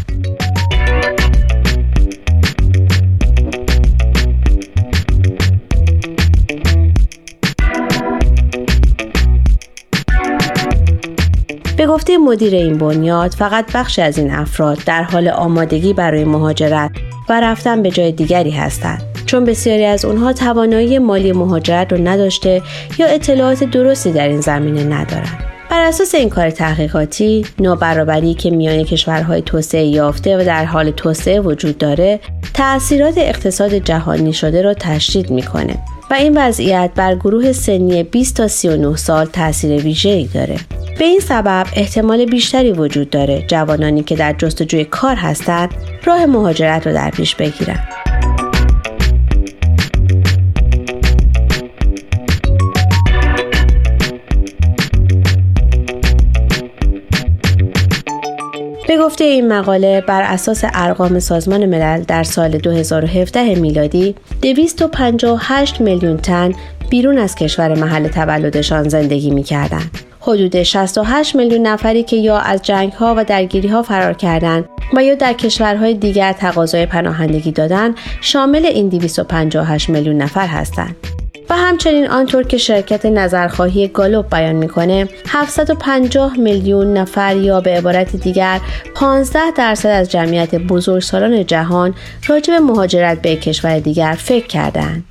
به 11.79 11.87
گفته 11.87 12.19
مدیر 12.19 12.55
این 12.55 12.79
بنیاد 12.79 13.33
فقط 13.33 13.73
بخشی 13.73 14.03
از 14.03 14.19
این 14.19 14.31
افراد 14.31 14.79
در 14.87 15.03
حال 15.03 15.29
آمادگی 15.29 15.93
برای 15.93 16.25
مهاجرت 16.25 16.91
و 17.29 17.41
رفتن 17.41 17.83
به 17.83 17.91
جای 17.91 18.13
دیگری 18.13 18.51
هستند. 18.51 19.03
چون 19.27 19.45
بسیاری 19.45 19.85
از 19.85 20.05
اونها 20.05 20.33
توانایی 20.33 20.99
مالی 20.99 21.33
مهاجرت 21.33 21.93
رو 21.93 22.09
نداشته 22.09 22.63
یا 22.99 23.07
اطلاعات 23.07 23.65
درستی 23.65 24.13
در 24.13 24.29
این 24.29 24.41
زمینه 24.41 24.85
ندارند. 24.85 25.45
بر 25.71 25.81
اساس 25.81 26.15
این 26.15 26.29
کار 26.29 26.51
تحقیقاتی 26.51 27.47
نابرابری 27.59 28.35
که 28.35 28.51
میان 28.51 28.85
کشورهای 28.85 29.43
توسعه 29.43 29.85
یافته 29.85 30.39
و 30.39 30.45
در 30.45 30.65
حال 30.65 30.91
توسعه 30.91 31.41
وجود 31.41 31.79
داره 31.79 32.21
تأثیرات 32.55 33.19
اقتصاد 33.19 33.75
جهانی 33.75 34.33
شده 34.33 34.63
را 34.63 34.75
تشدید 34.75 35.31
می‌کنه. 35.31 35.79
و 36.11 36.15
این 36.15 36.39
وضعیت 36.39 36.91
بر 36.95 37.15
گروه 37.15 37.53
سنی 37.53 38.03
20 38.03 38.37
تا 38.37 38.49
39 38.49 38.97
سال 38.97 39.27
تاثیر 39.27 39.83
ویژه‌ای 39.83 40.27
داره 40.27 40.57
به 40.99 41.05
این 41.05 41.21
سبب 41.21 41.67
احتمال 41.73 42.25
بیشتری 42.25 42.73
وجود 42.73 43.11
داره 43.11 43.45
جوانانی 43.49 44.03
که 44.03 44.17
در 44.17 44.33
جستجوی 44.33 44.85
کار 44.85 45.17
هستند 45.17 45.71
راه 46.05 46.27
مهاجرت 46.27 46.87
رو 46.87 46.93
در 46.93 47.11
پیش 47.11 47.35
بگیرند. 47.35 48.08
گفته 58.99 59.25
این 59.25 59.53
مقاله 59.53 60.01
بر 60.01 60.23
اساس 60.23 60.65
ارقام 60.75 61.19
سازمان 61.19 61.67
ملل 61.67 62.03
در 62.03 62.23
سال 62.23 62.59
2017 62.59 63.55
میلادی 63.55 64.15
258 64.43 65.81
میلیون 65.81 66.17
تن 66.17 66.55
بیرون 66.91 67.19
از 67.19 67.35
کشور 67.35 67.75
محل 67.75 68.09
تولدشان 68.09 68.89
زندگی 68.89 69.31
می 69.31 69.45
حدود 70.21 70.63
68 70.63 71.37
میلیون 71.37 71.67
نفری 71.67 72.03
که 72.03 72.17
یا 72.17 72.39
از 72.39 72.63
جنگ 72.63 72.93
ها 72.93 73.15
و 73.17 73.25
درگیری 73.25 73.69
ها 73.69 73.83
فرار 73.83 74.13
کردند 74.13 74.65
و 74.97 75.05
یا 75.05 75.15
در 75.15 75.33
کشورهای 75.33 75.95
دیگر 75.95 76.33
تقاضای 76.33 76.87
پناهندگی 76.87 77.53
دادند 77.53 77.95
شامل 78.21 78.67
این 78.67 78.89
258 78.89 79.89
میلیون 79.89 80.17
نفر 80.17 80.47
هستند. 80.47 81.18
و 81.51 81.57
همچنین 81.57 82.09
آنطور 82.09 82.43
که 82.43 82.57
شرکت 82.57 83.07
نظرخواهی 83.07 83.89
گالوب 83.89 84.31
بیان 84.31 84.55
می‌کنه 84.55 85.09
750 85.29 86.37
میلیون 86.39 86.97
نفر 86.97 87.37
یا 87.37 87.61
به 87.61 87.71
عبارت 87.71 88.17
دیگر 88.17 88.61
15 88.95 89.41
درصد 89.57 89.89
از 89.89 90.11
جمعیت 90.11 90.55
بزرگسالان 90.55 91.47
جهان 91.47 91.95
راجع 92.27 92.53
به 92.55 92.61
مهاجرت 92.61 93.23
به 93.23 93.37
کشور 93.37 93.79
دیگر 93.79 94.17
فکر 94.19 94.47
کردند. 94.47 95.05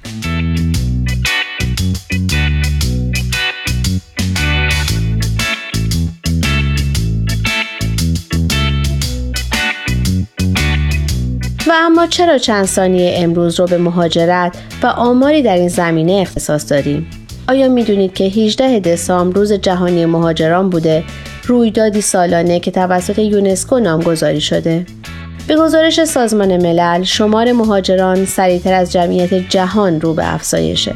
و 11.70 11.72
اما 11.74 12.08
چرا 12.08 12.38
چند 12.38 12.66
ثانیه 12.66 13.14
امروز 13.18 13.60
رو 13.60 13.66
به 13.66 13.78
مهاجرت 13.78 14.56
و 14.84 14.88
آماری 14.88 15.42
در 15.42 15.56
این 15.56 15.68
زمینه 15.68 16.12
اختصاص 16.12 16.72
داریم؟ 16.72 17.08
آیا 17.50 17.68
می‌دونید 17.68 18.14
که 18.14 18.24
18 18.24 18.80
دسامبر 18.80 19.36
روز 19.36 19.54
جهانی 19.54 20.06
مهاجران 20.06 20.70
بوده 20.70 21.04
رویدادی 21.44 22.02
سالانه 22.02 22.60
که 22.60 22.72
توسط 22.72 23.20
یونسکو 23.20 23.80
نامگذاری 23.80 24.42
شده؟ 24.42 24.86
به 25.48 25.56
گزارش 25.56 26.04
سازمان 26.04 26.58
ملل 26.58 27.04
شمار 27.04 27.52
مهاجران 27.52 28.26
سریعتر 28.26 28.74
از 28.74 28.92
جمعیت 28.92 29.34
جهان 29.34 30.02
رو 30.02 30.14
به 30.14 30.34
افزایشه 30.34 30.96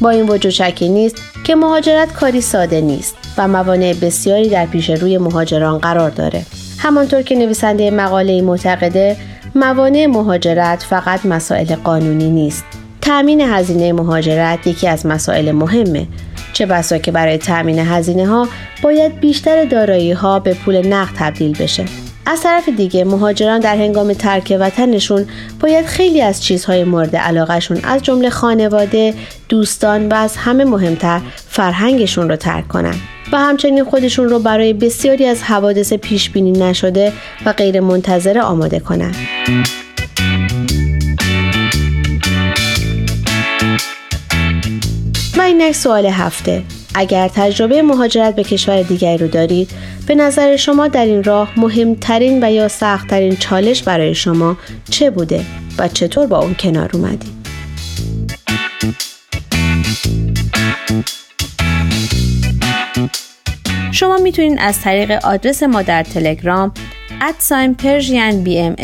با 0.00 0.10
این 0.10 0.28
وجود 0.28 0.50
شکی 0.50 0.88
نیست 0.88 1.16
که 1.44 1.54
مهاجرت 1.54 2.12
کاری 2.12 2.40
ساده 2.40 2.80
نیست 2.80 3.16
و 3.38 3.48
موانع 3.48 3.94
بسیاری 3.94 4.48
در 4.48 4.66
پیش 4.66 4.90
روی 4.90 5.18
مهاجران 5.18 5.78
قرار 5.78 6.10
داره 6.10 6.42
همانطور 6.78 7.22
که 7.22 7.34
نویسنده 7.34 7.90
مقاله 7.90 8.42
معتقده 8.42 9.16
موانع 9.54 10.06
مهاجرت 10.06 10.82
فقط 10.82 11.26
مسائل 11.26 11.74
قانونی 11.74 12.30
نیست. 12.30 12.64
تأمین 13.00 13.40
هزینه 13.40 13.92
مهاجرت 13.92 14.66
یکی 14.66 14.88
از 14.88 15.06
مسائل 15.06 15.52
مهمه. 15.52 16.06
چه 16.52 16.66
بسا 16.66 16.98
که 16.98 17.12
برای 17.12 17.38
تأمین 17.38 17.78
هزینه 17.78 18.26
ها 18.26 18.48
باید 18.82 19.20
بیشتر 19.20 19.64
دارایی 19.64 20.12
ها 20.12 20.38
به 20.38 20.54
پول 20.54 20.86
نقد 20.86 21.14
تبدیل 21.16 21.58
بشه. 21.58 21.84
از 22.26 22.42
طرف 22.42 22.68
دیگه 22.68 23.04
مهاجران 23.04 23.60
در 23.60 23.76
هنگام 23.76 24.12
ترک 24.12 24.56
وطنشون 24.60 25.26
باید 25.60 25.86
خیلی 25.86 26.22
از 26.22 26.42
چیزهای 26.42 26.84
مورد 26.84 27.16
علاقهشون 27.16 27.80
از 27.84 28.02
جمله 28.02 28.30
خانواده، 28.30 29.14
دوستان 29.48 30.08
و 30.08 30.14
از 30.14 30.36
همه 30.36 30.64
مهمتر 30.64 31.20
فرهنگشون 31.48 32.28
رو 32.28 32.36
ترک 32.36 32.68
کنن. 32.68 32.94
و 33.32 33.38
همچنین 33.38 33.84
خودشون 33.84 34.28
رو 34.28 34.38
برای 34.38 34.72
بسیاری 34.72 35.26
از 35.26 35.42
حوادث 35.42 35.92
پیش 35.92 36.30
بینی 36.30 36.52
نشده 36.52 37.12
و 37.46 37.52
غیر 37.52 37.80
منتظره 37.80 38.42
آماده 38.42 38.80
کنن. 38.80 39.12
و 45.70 45.72
سوال 45.72 46.06
هفته 46.06 46.62
اگر 46.94 47.28
تجربه 47.28 47.82
مهاجرت 47.82 48.36
به 48.36 48.44
کشور 48.44 48.82
دیگری 48.82 49.18
رو 49.18 49.28
دارید 49.28 49.70
به 50.06 50.14
نظر 50.14 50.56
شما 50.56 50.88
در 50.88 51.04
این 51.04 51.22
راه 51.22 51.52
مهمترین 51.56 52.44
و 52.44 52.52
یا 52.52 52.68
سختترین 52.68 53.36
چالش 53.36 53.82
برای 53.82 54.14
شما 54.14 54.56
چه 54.90 55.10
بوده 55.10 55.44
و 55.78 55.88
چطور 55.88 56.26
با 56.26 56.38
اون 56.38 56.54
کنار 56.54 56.90
اومدید؟ 56.94 57.39
شما 64.00 64.16
می‌تونید 64.16 64.58
از 64.60 64.80
طریق 64.80 65.10
آدرس 65.10 65.62
ما 65.62 65.82
در 65.82 66.02
تلگرام 66.02 66.72
ادساین 67.20 67.74
پرژین 67.74 68.44
بی 68.44 68.58
ام 68.58 68.76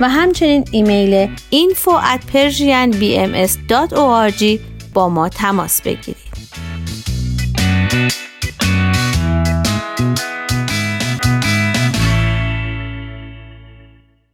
و 0.00 0.08
همچنین 0.08 0.64
ایمیل 0.70 1.28
info 1.52 1.92
at 2.14 2.20
persianbms.org 2.32 4.44
با 4.94 5.08
ما 5.08 5.28
تماس 5.28 5.82
بگیرید. 5.82 6.16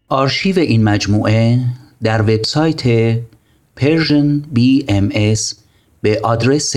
آرشیو 0.08 0.58
این 0.58 0.84
مجموعه 0.84 1.58
در 2.02 2.22
وبسایت 2.22 3.14
Persian 3.80 4.56
BMS 4.56 5.54
به 6.02 6.20
آدرس 6.22 6.76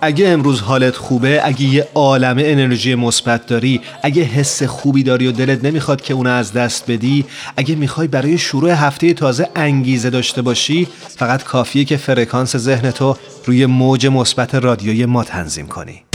اگه 0.00 0.28
امروز 0.28 0.60
حالت 0.60 0.96
خوبه 0.96 1.40
اگه 1.44 1.62
یه 1.62 1.88
عالمه 1.94 2.42
انرژی 2.46 2.94
مثبت 2.94 3.46
داری 3.46 3.80
اگه 4.02 4.22
حس 4.22 4.62
خوبی 4.62 5.02
داری 5.02 5.26
و 5.26 5.32
دلت 5.32 5.64
نمی‌خواد 5.64 6.00
که 6.00 6.14
اونو 6.14 6.30
از 6.30 6.52
دست 6.52 6.90
بدی 6.90 7.24
اگه 7.56 7.74
می‌خوای 7.74 8.08
برای 8.08 8.38
شروع 8.38 8.70
هفته 8.70 9.14
تازه 9.14 9.48
انگیزه 9.54 10.10
داشته 10.10 10.42
باشی 10.42 10.88
فقط 11.08 11.44
کافیه 11.44 11.84
که 11.84 11.96
فرکانس 11.96 12.56
ذهن 12.56 12.90
تو 12.90 13.16
روی 13.44 13.66
موج 13.66 14.06
مثبت 14.06 14.54
رادیوی 14.54 15.06
ما 15.06 15.24
تنظیم 15.24 15.66
کنی. 15.66 16.05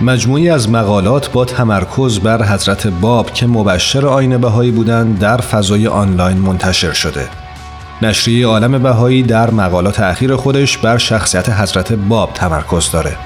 مجموعی 0.00 0.50
از 0.50 0.70
مقالات 0.70 1.32
با 1.32 1.44
تمرکز 1.44 2.20
بر 2.20 2.44
حضرت 2.44 2.86
باب 2.86 3.32
که 3.32 3.46
مبشر 3.46 4.06
آین 4.06 4.38
بهایی 4.38 4.70
بودند 4.70 5.18
در 5.18 5.36
فضای 5.36 5.86
آنلاین 5.86 6.36
منتشر 6.36 6.92
شده. 6.92 7.28
نشریه 8.02 8.46
عالم 8.46 8.82
بهایی 8.82 9.22
در 9.22 9.50
مقالات 9.50 10.00
اخیر 10.00 10.36
خودش 10.36 10.78
بر 10.78 10.98
شخصیت 10.98 11.48
حضرت 11.50 11.92
باب 11.92 12.32
تمرکز 12.34 12.90
داره. 12.90 13.16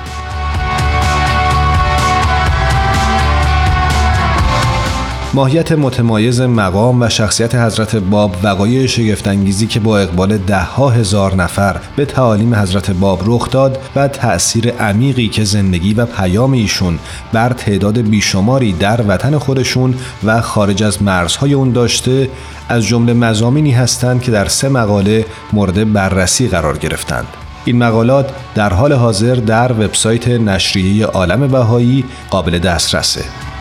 ماهیت 5.35 5.73
متمایز 5.73 6.41
مقام 6.41 7.03
و 7.03 7.09
شخصیت 7.09 7.55
حضرت 7.55 7.97
باب 7.97 8.37
وقایع 8.43 8.87
شگفتانگیزی 8.87 9.67
که 9.67 9.81
با 9.81 9.99
اقبال 9.99 10.39
دهها 10.39 10.91
هزار 10.91 11.35
نفر 11.35 11.81
به 11.97 12.05
تعالیم 12.05 12.55
حضرت 12.55 12.91
باب 12.91 13.21
رخ 13.25 13.51
داد 13.51 13.79
و 13.97 14.09
تأثیر 14.09 14.71
عمیقی 14.71 15.29
که 15.29 15.45
زندگی 15.45 15.95
و 15.95 16.07
پیام 16.07 16.53
ایشون 16.53 16.99
بر 17.33 17.49
تعداد 17.49 17.99
بیشماری 17.99 18.73
در 18.73 19.01
وطن 19.09 19.39
خودشون 19.39 19.95
و 20.25 20.41
خارج 20.41 20.83
از 20.83 21.03
مرزهای 21.03 21.55
اون 21.55 21.73
داشته 21.73 22.29
از 22.69 22.85
جمله 22.85 23.13
مزامینی 23.13 23.71
هستند 23.71 24.23
که 24.23 24.31
در 24.31 24.49
سه 24.49 24.69
مقاله 24.69 25.27
مورد 25.53 25.93
بررسی 25.93 26.49
قرار 26.49 26.79
گرفتند. 26.79 27.27
این 27.65 27.79
مقالات 27.79 28.31
در 28.55 28.73
حال 28.73 28.93
حاضر 28.93 29.35
در 29.35 29.73
وبسایت 29.73 30.29
نشریه 30.29 31.07
عالم 31.07 31.49
بهایی 31.49 32.05
قابل 32.31 32.59
دسترسه. 32.59 33.52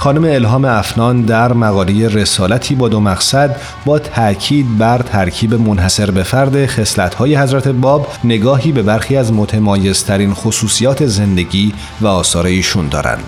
خانم 0.00 0.24
الهام 0.24 0.64
افنان 0.64 1.22
در 1.22 1.52
مقاله 1.52 2.08
رسالتی 2.08 2.74
با 2.74 2.88
دو 2.88 3.00
مقصد 3.00 3.56
با 3.84 3.98
تاکید 3.98 4.78
بر 4.78 4.98
ترکیب 4.98 5.54
منحصر 5.54 6.10
به 6.10 6.22
فرد 6.22 6.66
خصلت‌های 6.66 7.36
حضرت 7.36 7.68
باب 7.68 8.08
نگاهی 8.24 8.72
به 8.72 8.82
برخی 8.82 9.16
از 9.16 9.32
متمایزترین 9.32 10.34
خصوصیات 10.34 11.06
زندگی 11.06 11.72
و 12.00 12.06
آثار 12.06 12.46
ایشون 12.46 12.88
دارند. 12.88 13.24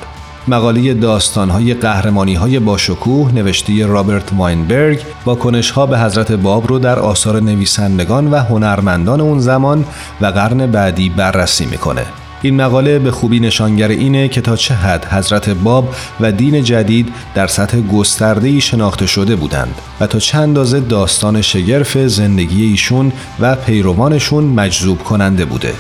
مقاله 0.49 0.95
داستانهای 0.95 1.75
قهرمانی 1.75 2.35
های 2.35 2.59
باشکوه 2.59 3.35
نوشته 3.35 3.87
رابرت 3.87 4.33
واینبرگ 4.37 5.01
با 5.25 5.35
کنشها 5.35 5.87
به 5.87 5.99
حضرت 5.99 6.33
باب 6.33 6.69
رو 6.69 6.79
در 6.79 6.99
آثار 6.99 7.41
نویسندگان 7.41 8.31
و 8.31 8.37
هنرمندان 8.37 9.21
اون 9.21 9.39
زمان 9.39 9.85
و 10.21 10.27
قرن 10.27 10.67
بعدی 10.67 11.09
بررسی 11.09 11.67
می‌کنه. 11.67 12.22
این 12.43 12.57
مقاله 12.57 12.99
به 12.99 13.11
خوبی 13.11 13.41
نشانگر 13.41 13.89
اینه 13.89 14.29
که 14.29 14.41
تا 14.41 14.57
چه 14.57 14.75
حد 14.75 15.05
حضرت 15.05 15.49
باب 15.49 15.95
و 16.21 16.33
دین 16.33 16.65
جدید 16.65 17.13
در 17.35 17.47
سطح 17.47 17.81
گسترده‌ای 17.81 18.61
شناخته 18.61 19.07
شده 19.07 19.37
بودند 19.37 19.75
و 20.01 20.07
تا 20.07 20.19
چند 20.19 20.53
اندازه 20.53 20.81
داستان 20.81 21.43
شگرف 21.43 21.99
زندگی 21.99 22.65
ایشون 22.65 23.13
و 23.41 23.55
پیروانشون 23.55 24.45
مجذوب 24.45 24.99
کننده 24.99 25.45
بوده. 25.45 25.75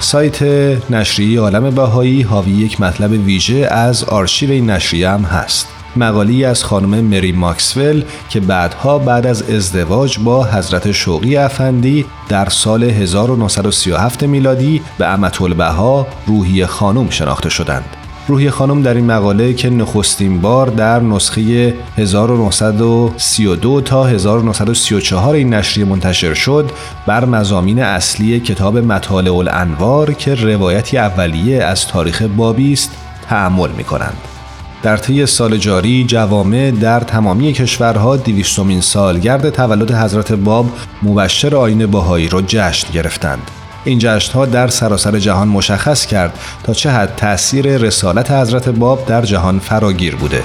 سایت 0.00 0.42
نشریه 0.90 1.40
عالم 1.40 1.70
بهایی 1.70 2.22
حاوی 2.22 2.52
یک 2.52 2.80
مطلب 2.80 3.10
ویژه 3.10 3.68
از 3.70 4.04
آرشیو 4.04 4.50
این 4.50 4.70
نشریه 4.70 5.10
هم 5.10 5.22
هست. 5.22 5.75
مقالی 5.98 6.44
از 6.44 6.64
خانم 6.64 7.04
مری 7.04 7.32
ماکسول 7.32 8.04
که 8.28 8.40
بعدها 8.40 8.98
بعد 8.98 9.26
از 9.26 9.50
ازدواج 9.50 10.18
با 10.18 10.44
حضرت 10.44 10.92
شوقی 10.92 11.36
افندی 11.36 12.06
در 12.28 12.48
سال 12.48 12.84
1937 12.84 14.22
میلادی 14.22 14.82
به 14.98 15.06
امت 15.06 15.42
البها 15.42 16.06
روحی 16.26 16.66
خانم 16.66 17.10
شناخته 17.10 17.48
شدند. 17.48 17.96
روحی 18.28 18.50
خانم 18.50 18.82
در 18.82 18.94
این 18.94 19.06
مقاله 19.06 19.54
که 19.54 19.70
نخستین 19.70 20.40
بار 20.40 20.66
در 20.66 21.00
نسخه 21.00 21.74
1932 21.96 23.80
تا 23.80 24.04
1934 24.04 25.34
این 25.34 25.54
نشریه 25.54 25.84
منتشر 25.86 26.34
شد 26.34 26.70
بر 27.06 27.24
مزامین 27.24 27.82
اصلی 27.82 28.40
کتاب 28.40 28.78
مطالع 28.78 29.34
الانوار 29.34 30.12
که 30.12 30.34
روایتی 30.34 30.98
اولیه 30.98 31.64
از 31.64 31.86
تاریخ 31.86 32.22
بابی 32.22 32.72
است 32.72 32.96
تحمل 33.28 33.70
می 33.70 33.84
کنند. 33.84 34.35
در 34.82 34.96
طی 34.96 35.26
سال 35.26 35.56
جاری 35.56 36.04
جوامع 36.04 36.70
در 36.70 37.00
تمامی 37.00 37.52
کشورها 37.52 38.16
دویستمین 38.16 38.80
سالگرد 38.80 39.50
تولد 39.50 39.90
حضرت 39.90 40.32
باب 40.32 40.66
مبشر 41.02 41.56
آین 41.56 41.86
باهایی 41.86 42.28
را 42.28 42.42
جشن 42.42 42.92
گرفتند. 42.92 43.50
این 43.84 43.98
جشنها 43.98 44.46
در 44.46 44.68
سراسر 44.68 45.18
جهان 45.18 45.48
مشخص 45.48 46.06
کرد 46.06 46.38
تا 46.64 46.74
چه 46.74 46.90
حد 46.90 47.16
تأثیر 47.16 47.76
رسالت 47.76 48.30
حضرت 48.30 48.68
باب 48.68 49.06
در 49.06 49.22
جهان 49.22 49.58
فراگیر 49.58 50.16
بوده 50.16 50.42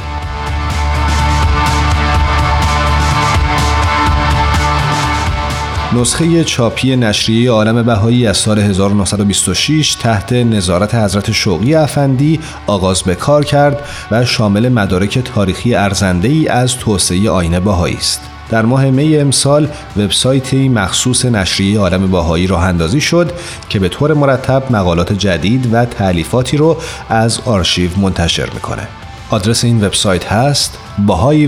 نسخه 5.95 6.43
چاپی 6.43 6.95
نشریه 6.95 7.51
عالم 7.51 7.83
بهایی 7.83 8.27
از 8.27 8.37
سال 8.37 8.59
1926 8.59 9.95
تحت 9.95 10.33
نظارت 10.33 10.95
حضرت 10.95 11.31
شوقی 11.31 11.75
افندی 11.75 12.39
آغاز 12.67 13.03
به 13.03 13.15
کار 13.15 13.45
کرد 13.45 13.85
و 14.11 14.25
شامل 14.25 14.69
مدارک 14.69 15.19
تاریخی 15.19 15.75
ارزنده 15.75 16.27
ای 16.27 16.47
از 16.47 16.77
توسعه 16.77 17.29
آینه 17.29 17.59
بهایی 17.59 17.95
است. 17.95 18.21
در 18.49 18.65
ماه 18.65 18.85
می 18.85 19.17
امسال 19.17 19.67
وبسایتی 19.97 20.69
مخصوص 20.69 21.25
نشریه 21.25 21.79
عالم 21.79 22.11
باهایی 22.11 22.47
راه 22.47 22.63
اندازی 22.63 23.01
شد 23.01 23.31
که 23.69 23.79
به 23.79 23.89
طور 23.89 24.13
مرتب 24.13 24.63
مقالات 24.69 25.13
جدید 25.13 25.73
و 25.73 25.85
تعلیفاتی 25.85 26.57
رو 26.57 26.77
از 27.09 27.39
آرشیو 27.45 27.89
منتشر 27.97 28.49
می‌کنه. 28.53 28.87
آدرس 29.29 29.63
این 29.63 29.83
وبسایت 29.83 30.25
هست 30.25 30.77
باهایی 31.07 31.47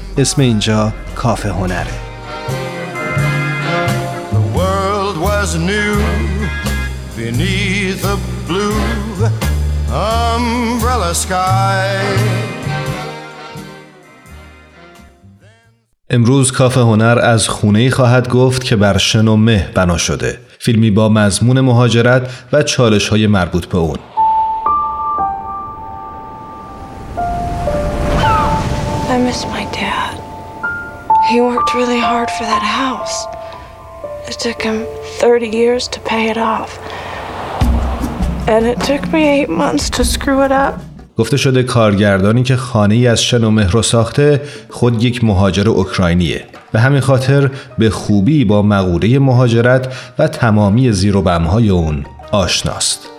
اسم 0.17 0.41
اینجا 0.41 0.93
کافه 1.15 1.49
هنره. 1.49 1.87
The 4.31 4.57
world 4.57 5.17
was 5.17 5.55
new 5.55 5.95
beneath 7.17 8.03
a 8.05 8.17
blue 8.47 9.29
umbrella 9.91 11.13
sky. 11.13 12.31
امروز 16.09 16.51
کافه 16.51 16.81
هنر 16.81 17.19
از 17.23 17.49
خونه 17.49 17.89
خواهد 17.89 18.29
گفت 18.29 18.63
که 18.63 18.75
بر 18.75 18.97
شن 18.97 19.27
و 19.27 19.35
مه 19.35 19.69
بنا 19.75 19.97
شده. 19.97 20.39
فیلمی 20.59 20.91
با 20.91 21.09
مضمون 21.09 21.61
مهاجرت 21.61 22.29
و 22.53 22.63
چالش 22.63 23.09
های 23.09 23.27
مربوط 23.27 23.65
به 23.65 23.77
اون. 23.77 23.97
I 29.13 29.17
miss 29.17 29.43
my 29.45 29.65
dad. 29.75 29.90
He 31.31 31.39
worked 31.39 31.73
really 31.73 32.01
hard 32.11 32.29
for 32.37 32.43
that 32.43 32.65
house. 32.81 33.15
It 34.29 34.37
took 34.45 34.61
him 34.61 34.85
30 35.21 35.47
years 35.47 35.87
to 35.87 35.99
pay 36.01 36.29
it 36.29 36.37
off. 36.37 36.77
And 38.49 38.65
it 38.65 38.79
took 38.81 39.03
me 39.13 39.21
eight 39.29 39.49
months 39.49 39.89
to 39.91 40.03
screw 40.03 40.43
it 40.45 40.51
up. 40.51 40.81
گفته 41.17 41.37
شده 41.37 41.63
کارگردانی 41.63 42.43
که 42.43 42.55
خانه 42.55 42.95
ای 42.95 43.07
از 43.07 43.23
شن 43.23 43.43
و 43.43 43.51
مهر 43.51 43.81
ساخته 43.81 44.41
خود 44.69 45.03
یک 45.03 45.23
مهاجر 45.23 45.69
اوکراینیه 45.69 46.45
به 46.71 46.79
همین 46.79 47.01
خاطر 47.01 47.51
به 47.77 47.89
خوبی 47.89 48.45
با 48.45 48.61
مقوله 48.61 49.19
مهاجرت 49.19 49.93
و 50.19 50.27
تمامی 50.27 50.91
زیر 50.91 51.17
و 51.17 51.21
بمهای 51.21 51.69
اون 51.69 52.05
آشناست. 52.31 53.09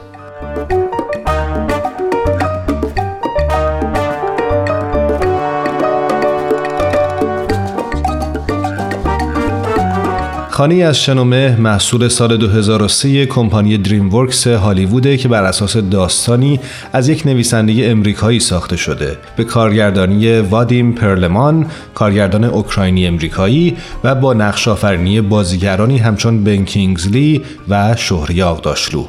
خانه 10.62 10.74
از 10.74 10.98
شنومه 10.98 11.56
محصول 11.60 12.08
سال 12.08 12.36
2003 12.36 13.26
کمپانی 13.26 13.78
دریم 13.78 14.14
ورکس 14.14 14.46
هالیووده 14.46 15.16
که 15.16 15.28
بر 15.28 15.44
اساس 15.44 15.76
داستانی 15.76 16.60
از 16.92 17.08
یک 17.08 17.26
نویسنده 17.26 17.90
امریکایی 17.90 18.40
ساخته 18.40 18.76
شده. 18.76 19.16
به 19.36 19.44
کارگردانی 19.44 20.40
وادیم 20.40 20.92
پرلمان 20.92 21.66
کارگردان 21.94 22.44
اوکراینی 22.44 23.06
امریکایی 23.06 23.76
و 24.04 24.14
با 24.14 24.34
نقش 24.34 24.68
آفرینی 24.68 25.20
بازیگرانی 25.20 25.98
همچون 25.98 26.44
بن 26.44 26.64
کینگزلی 26.64 27.42
و 27.68 27.96
شهری 27.96 28.42
آقداشلو 28.42 29.04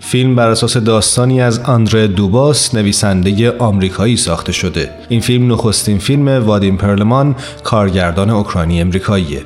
فیلم 0.00 0.36
بر 0.36 0.48
اساس 0.48 0.76
داستانی 0.76 1.40
از 1.40 1.58
آندره 1.58 2.06
دوباس 2.06 2.74
نویسنده 2.74 3.58
آمریکایی 3.58 4.16
ساخته 4.16 4.52
شده. 4.52 4.90
این 5.08 5.20
فیلم 5.20 5.52
نخستین 5.52 5.98
فیلم 5.98 6.28
وادیم 6.28 6.76
پرلمان 6.76 7.36
کارگردان 7.64 8.30
اوکراینی 8.30 8.80
امریکاییه 8.80 9.42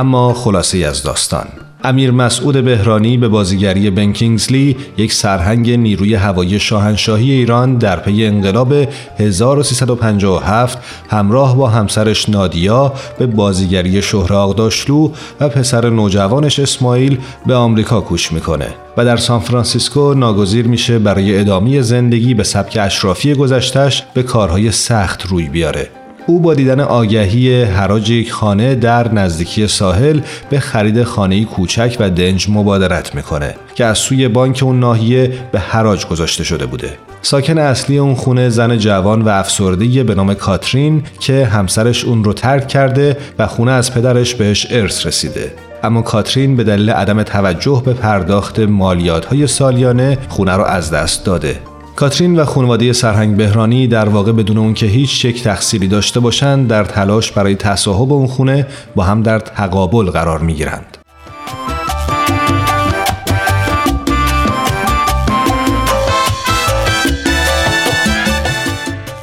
اما 0.00 0.34
خلاصه 0.34 0.78
از 0.78 1.02
داستان. 1.02 1.46
امیر 1.84 2.10
مسعود 2.10 2.64
بهرانی 2.64 3.18
به 3.18 3.28
بازیگری 3.28 3.90
بن 3.90 4.12
کینگزلی 4.12 4.76
یک 4.96 5.12
سرهنگ 5.12 5.70
نیروی 5.70 6.14
هوایی 6.14 6.58
شاهنشاهی 6.58 7.30
ایران 7.30 7.76
در 7.76 7.96
پی 7.96 8.26
انقلاب 8.26 8.74
1357 9.18 10.78
همراه 11.10 11.56
با 11.56 11.68
همسرش 11.68 12.28
نادیا 12.28 12.92
به 13.18 13.26
بازیگری 13.26 14.02
شهر 14.02 14.34
آقداشلو 14.34 15.10
و 15.40 15.48
پسر 15.48 15.90
نوجوانش 15.90 16.58
اسماعیل 16.58 17.18
به 17.46 17.54
آمریکا 17.54 18.00
کوش 18.00 18.32
می‌کنه 18.32 18.68
و 18.96 19.04
در 19.04 19.16
سان 19.16 19.40
فرانسیسکو 19.40 20.14
ناگزیر 20.14 20.66
میشه 20.66 20.98
برای 20.98 21.40
ادامه 21.40 21.82
زندگی 21.82 22.34
به 22.34 22.44
سبک 22.44 22.78
اشرافی 22.80 23.34
گذشتش 23.34 24.02
به 24.14 24.22
کارهای 24.22 24.72
سخت 24.72 25.26
روی 25.26 25.48
بیاره. 25.48 25.99
او 26.26 26.40
با 26.40 26.54
دیدن 26.54 26.80
آگهی 26.80 27.62
حراج 27.62 28.10
یک 28.10 28.32
خانه 28.32 28.74
در 28.74 29.14
نزدیکی 29.14 29.66
ساحل 29.66 30.20
به 30.50 30.60
خرید 30.60 31.02
خانه 31.02 31.44
کوچک 31.44 31.96
و 32.00 32.10
دنج 32.10 32.46
مبادرت 32.50 33.14
می‌کنه 33.14 33.54
که 33.74 33.84
از 33.84 33.98
سوی 33.98 34.28
بانک 34.28 34.60
اون 34.62 34.80
ناحیه 34.80 35.32
به 35.52 35.60
حراج 35.60 36.06
گذاشته 36.06 36.44
شده 36.44 36.66
بوده. 36.66 36.90
ساکن 37.22 37.58
اصلی 37.58 37.98
اون 37.98 38.14
خونه 38.14 38.48
زن 38.48 38.78
جوان 38.78 39.22
و 39.22 39.28
افسرده 39.28 40.04
به 40.04 40.14
نام 40.14 40.34
کاترین 40.34 41.02
که 41.20 41.46
همسرش 41.46 42.04
اون 42.04 42.24
رو 42.24 42.32
ترک 42.32 42.68
کرده 42.68 43.16
و 43.38 43.46
خونه 43.46 43.72
از 43.72 43.94
پدرش 43.94 44.34
بهش 44.34 44.66
ارث 44.70 45.06
رسیده. 45.06 45.52
اما 45.82 46.02
کاترین 46.02 46.56
به 46.56 46.64
دلیل 46.64 46.90
عدم 46.90 47.22
توجه 47.22 47.82
به 47.84 47.92
پرداخت 47.92 48.58
مالیات 48.58 49.24
های 49.24 49.46
سالیانه 49.46 50.18
خونه 50.28 50.52
رو 50.52 50.64
از 50.64 50.90
دست 50.90 51.24
داده 51.24 51.69
کاترین 52.00 52.38
و 52.38 52.44
خانواده 52.44 52.92
سرهنگ 52.92 53.36
بهرانی 53.36 53.86
در 53.86 54.08
واقع 54.08 54.32
بدون 54.32 54.58
اون 54.58 54.74
که 54.74 54.86
هیچ 54.86 55.20
چک 55.20 55.42
تقصیری 55.42 55.88
داشته 55.88 56.20
باشند 56.20 56.68
در 56.68 56.84
تلاش 56.84 57.32
برای 57.32 57.54
تصاحب 57.54 58.12
اون 58.12 58.26
خونه 58.26 58.66
با 58.94 59.04
هم 59.04 59.22
در 59.22 59.38
تقابل 59.38 60.10
قرار 60.10 60.38
می 60.38 60.54
گیرند. 60.54 60.98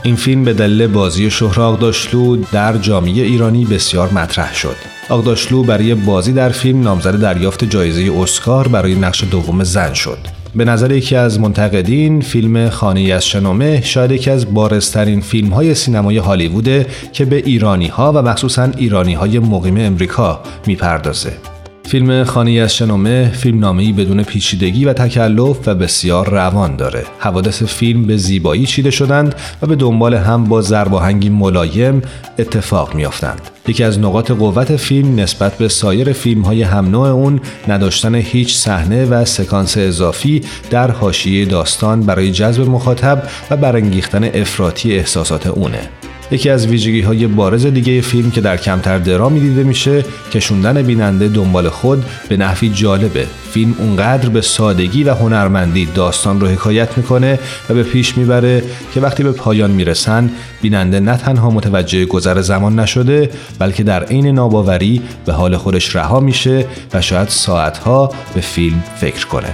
این 0.04 0.16
فیلم 0.16 0.44
به 0.44 0.54
دلیل 0.54 0.88
بازی 0.88 1.32
شهر 1.32 1.62
آقداشلو 1.62 2.38
در 2.52 2.78
جامعه 2.78 3.24
ایرانی 3.24 3.66
بسیار 3.66 4.10
مطرح 4.10 4.54
شد. 4.54 4.76
آقداشلو 5.10 5.63
برای 5.63 5.96
بازی 5.96 6.34
در 6.34 6.50
فیلم 6.50 6.82
نامزد 6.82 7.20
دریافت 7.20 7.63
جایزه 7.63 8.12
اسکار 8.22 8.68
برای 8.68 8.96
نقش 8.96 9.24
دوم 9.24 9.63
زن 9.63 9.94
شد. 9.94 10.37
به 10.56 10.66
نظر 10.66 10.92
یکی 10.92 11.16
از 11.16 11.40
منتقدین 11.40 12.22
فیلم 12.22 12.70
خانه 12.70 13.02
از 13.02 13.26
شنومه 13.26 13.82
شاید 13.82 14.12
یکی 14.12 14.30
از 14.30 14.54
بارزترین 14.54 15.22
فیلم 15.22 15.50
های 15.50 15.76
سینمای 15.76 16.18
هالیووده 16.18 16.86
که 17.14 17.26
به 17.26 17.36
ایرانی 17.36 17.88
ها 17.88 18.12
و 18.12 18.22
مخصوصا 18.22 18.70
ایرانی 18.78 19.14
های 19.14 19.40
مقیم 19.40 19.78
امریکا 19.78 20.40
می‌پردازه. 20.68 21.57
فیلم 21.88 22.23
خانی 22.23 22.60
از 22.60 22.76
شنومه 22.76 23.32
فیلم 23.32 23.60
نامه‌ای 23.60 23.91
بدون 23.91 24.23
پیچیدگی 24.23 24.86
و 24.86 24.93
تکلف 24.93 25.67
و 25.67 25.76
بسیار 25.76 26.30
روان 26.30 26.76
داره. 26.76 27.04
حوادث 27.19 27.63
فیلم 27.63 28.04
به 28.04 28.17
زیبایی 28.17 28.65
چیده 28.65 28.91
شدند 28.91 29.36
و 29.62 29.67
به 29.67 29.76
دنبال 29.76 30.13
هم 30.13 30.43
با 30.43 30.62
زرباهنگی 30.62 31.30
ملایم 31.30 32.02
اتفاق 32.39 32.95
میافتند. 32.95 33.41
یکی 33.67 33.84
از 33.84 34.00
نقاط 34.00 34.32
قوت 34.32 34.76
فیلم 34.76 35.19
نسبت 35.19 35.58
به 35.58 35.67
سایر 35.67 36.13
فیلم 36.13 36.41
های 36.41 36.62
هم 36.62 36.86
نوع 36.86 37.08
اون 37.08 37.39
نداشتن 37.67 38.15
هیچ 38.15 38.56
صحنه 38.56 39.06
و 39.06 39.26
سکانس 39.26 39.78
اضافی 39.78 40.41
در 40.69 40.91
حاشیه 40.91 41.45
داستان 41.45 42.02
برای 42.02 42.32
جذب 42.32 42.69
مخاطب 42.69 43.23
و 43.52 43.58
برانگیختن 43.58 44.23
افراطی 44.23 44.95
احساسات 44.95 45.47
اونه. 45.47 45.89
یکی 46.32 46.50
از 46.50 46.68
ویژگی 46.68 47.02
های 47.02 47.28
بارز 47.28 47.66
دیگه 47.66 48.02
فیلم 48.02 48.32
که 48.32 48.42
در 48.42 48.58
کمتر 48.58 48.98
درامی 48.98 49.40
دیده 49.40 49.63
میشه 49.63 50.06
کشوندن 50.34 50.82
بیننده 50.82 51.28
دنبال 51.28 51.70
خود 51.70 52.06
به 52.30 52.38
نحوی 52.38 52.70
جالبه. 52.70 53.26
فیلم 53.52 53.76
اونقدر 53.80 54.30
به 54.30 54.42
سادگی 54.42 55.04
و 55.04 55.13
هنرمندی 55.13 55.86
داستان 55.86 56.40
رو 56.40 56.48
حکایت 56.48 56.98
می‌کنه 56.98 57.40
و 57.70 57.74
به 57.74 57.84
پیش 57.84 58.18
می‌بره 58.18 58.63
که 58.94 59.02
وقتی 59.02 59.24
به 59.24 59.32
پایان 59.32 59.72
می‌رسن 59.72 60.30
بیننده 60.62 61.00
نه 61.00 61.18
تنها 61.18 61.50
متوجه 61.50 62.06
گذر 62.06 62.42
زمان 62.42 62.80
نشده 62.80 63.30
بلکه 63.60 63.84
در 63.84 64.04
عین 64.04 64.28
ناباوری 64.28 65.02
به 65.26 65.34
حال 65.34 65.58
خودش 65.58 65.96
رها 65.96 66.20
میشه 66.20 66.66
و 66.94 67.02
شاید 67.02 67.30
ساعتها 67.30 68.12
به 68.36 68.42
فیلم 68.42 68.84
فکر 69.00 69.28
کنه. 69.28 69.54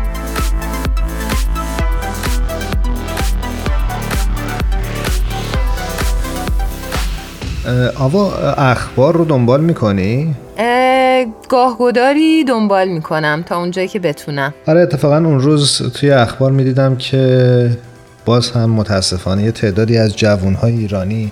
آوا 7.99 8.33
اخبار 8.57 9.15
رو 9.15 9.25
دنبال 9.25 9.61
می‌کنی؟ 9.61 10.35
گاهگداری 11.49 12.43
دنبال 12.43 12.87
می‌کنم 12.87 13.43
تا 13.45 13.57
اونجایی 13.57 13.87
که 13.87 13.99
بتونم 13.99 14.53
آره 14.67 14.81
اتفاقا 14.81 15.17
اون 15.17 15.39
روز 15.39 15.91
توی 15.93 16.11
اخبار 16.11 16.51
می‌دیدم 16.51 16.95
که 16.95 17.77
باز 18.25 18.51
هم 18.51 18.69
متاسفانه 18.69 19.43
یه 19.43 19.51
تعدادی 19.51 19.97
از 19.97 20.17
جوانهای 20.17 20.77
ایرانی 20.77 21.31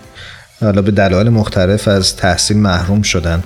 حالا 0.62 0.82
به 0.82 0.92
دلایل 0.92 1.30
مختلف 1.30 1.88
از 1.88 2.16
تحصیل 2.16 2.58
محروم 2.58 3.02
شدن 3.02 3.44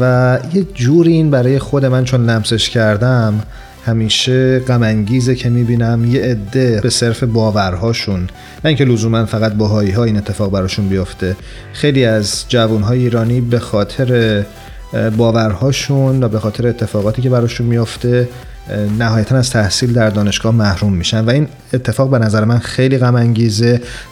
و 0.00 0.38
یه 0.54 0.62
جوری 0.62 1.12
این 1.12 1.30
برای 1.30 1.58
خود 1.58 1.84
من 1.84 2.04
چون 2.04 2.30
لمسش 2.30 2.70
کردم 2.70 3.42
همیشه 3.86 4.58
غم 4.58 5.04
که 5.04 5.48
می‌بینم 5.48 6.04
یه 6.04 6.22
عده 6.22 6.80
به 6.82 6.90
صرف 6.90 7.22
باورهاشون. 7.22 8.20
نه 8.20 8.28
اینکه 8.64 8.84
لزوما 8.84 9.26
فقط 9.26 9.52
باهایی 9.52 9.90
ها 9.90 10.04
این 10.04 10.16
اتفاق 10.16 10.50
براشون 10.50 10.88
بیفته. 10.88 11.36
خیلی 11.72 12.04
از 12.04 12.44
جوانهای 12.48 12.98
ایرانی 12.98 13.40
به 13.40 13.58
خاطر 13.58 14.42
باورهاشون 15.16 16.22
و 16.22 16.28
به 16.28 16.38
خاطر 16.38 16.66
اتفاقاتی 16.66 17.22
که 17.22 17.30
براشون 17.30 17.66
میافته 17.66 18.28
نهایتا 18.98 19.36
از 19.36 19.50
تحصیل 19.50 19.92
در 19.92 20.10
دانشگاه 20.10 20.54
محروم 20.54 20.92
میشن 20.92 21.24
و 21.24 21.30
این 21.30 21.48
اتفاق 21.72 22.10
به 22.10 22.18
نظر 22.18 22.44
من 22.44 22.58
خیلی 22.58 22.98
غم 22.98 23.34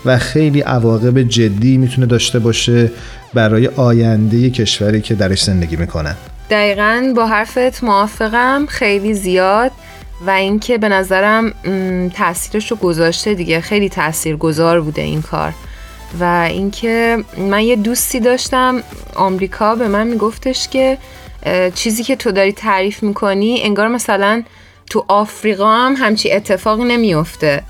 و 0.05 0.19
خیلی 0.19 0.61
عواقب 0.61 1.23
جدی 1.23 1.77
می‌تونه 1.77 2.07
داشته 2.07 2.39
باشه 2.39 2.91
برای 3.35 3.67
آینده 3.67 4.51
کشوری 4.51 5.01
که 5.01 5.15
درش 5.15 5.45
زندگی 5.45 5.77
می‌کنن. 5.77 6.15
دقیقا 6.51 7.13
با 7.17 7.27
حرفت 7.27 7.85
موافقم 7.85 8.67
خیلی 8.67 9.15
زیاد 9.15 9.73
و 10.27 10.31
اینکه 10.31 10.79
به 10.79 10.89
نظرم 10.89 11.51
تاثیرش 12.09 12.71
رو 12.71 12.77
گذاشته 12.77 13.35
دیگه. 13.35 13.61
خیلی 13.61 13.89
تاثیر 13.89 14.37
گذار 14.37 14.81
بوده 14.81 15.03
این 15.03 15.23
کار. 15.23 15.53
و 16.21 16.25
اینکه 16.51 17.25
من 17.39 17.61
یه 17.61 17.77
دوستی 17.77 18.21
داشتم 18.21 18.83
آمریکا 19.15 19.75
به 19.75 19.89
من 19.89 20.07
میگفتش 20.07 20.69
که 20.69 20.99
چیزی 21.75 22.03
که 22.03 22.17
تو 22.17 22.33
داری 22.33 22.53
تعریف 22.53 23.03
می‌کنی 23.03 23.63
انگار 23.63 23.89
مثلا 23.89 24.43
تو 24.91 25.05
آفریقا 25.09 25.71
هم 25.71 25.95
همچی 25.99 26.33
اتفاقی 26.33 26.85
نمیفته 26.85 27.63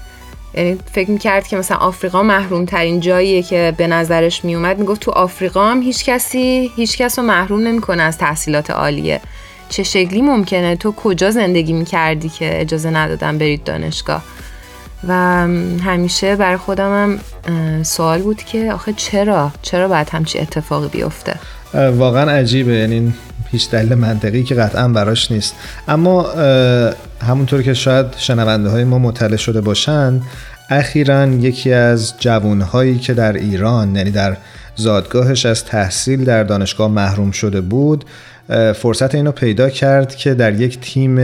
یعنی 0.57 0.79
فکر 0.93 1.11
می‌کرد 1.11 1.47
که 1.47 1.57
مثلا 1.57 1.77
آفریقا 1.77 2.23
محروم 2.23 2.65
ترین 2.65 3.01
جاییه 3.01 3.43
که 3.43 3.75
به 3.77 3.87
نظرش 3.87 4.45
میومد 4.45 4.79
می‌گفت 4.79 5.01
تو 5.01 5.11
آفریقا 5.11 5.71
هم 5.71 5.83
هیچ 5.83 6.05
کسی 6.05 6.71
هیچ 6.77 6.99
کس 6.99 7.19
رو 7.19 7.25
محروم 7.25 7.61
نمی‌کنه 7.61 8.03
از 8.03 8.19
تحصیلات 8.19 8.71
عالیه. 8.71 9.21
چه 9.69 9.83
شکلی 9.83 10.23
ممکنه؟ 10.23 10.77
تو 10.77 10.93
کجا 10.93 11.31
زندگی 11.31 11.73
می‌کردی 11.73 12.29
که 12.29 12.61
اجازه 12.61 12.91
ندادن 12.91 13.39
برید 13.39 13.65
دانشگاه؟ 13.65 14.23
و 15.09 15.15
همیشه 15.85 16.37
برای 16.37 16.57
خودم 16.57 16.91
هم 16.93 17.83
سوال 17.83 18.23
بود 18.23 18.43
که 18.43 18.73
آخه 18.73 18.93
چرا؟ 18.93 19.51
چرا 19.63 19.89
باید 19.89 20.09
همچی 20.11 20.39
اتفاقی 20.39 20.89
بیفته؟ 20.89 21.37
واقعا 21.75 22.31
عجیبه. 22.31 22.73
یعنی 22.73 23.15
هیچ 23.55 23.71
دلیل 23.71 23.95
منطقی 23.95 24.43
که 24.43 24.55
قطعا 24.55 24.89
براش 24.89 25.33
نیست. 25.33 25.55
اما 25.89 26.23
همونطور 27.23 27.63
که 27.63 27.75
شاید 27.75 28.07
شنونده 28.17 28.69
های 28.69 28.85
ما 28.85 28.99
مطلع 28.99 29.37
شده 29.37 29.61
باشند 29.61 30.23
اخیرا 30.71 31.27
یکی 31.27 31.73
از 31.73 32.15
جوانهایی 32.19 32.99
که 32.99 33.15
در 33.15 33.33
ایران 33.33 33.97
یعنی 33.97 34.11
در 34.11 34.37
زادگاهش 34.77 35.47
از 35.47 35.65
تحصیل 35.65 36.25
در 36.25 36.45
دانشگاه 36.45 36.91
محروم 36.91 37.31
شده 37.31 37.61
بود 37.61 38.05
فرصت 38.75 39.15
اینو 39.15 39.33
پیدا 39.33 39.71
کرد 39.71 40.17
که 40.17 40.35
در 40.35 40.61
یک 40.61 40.81
تیم 40.81 41.17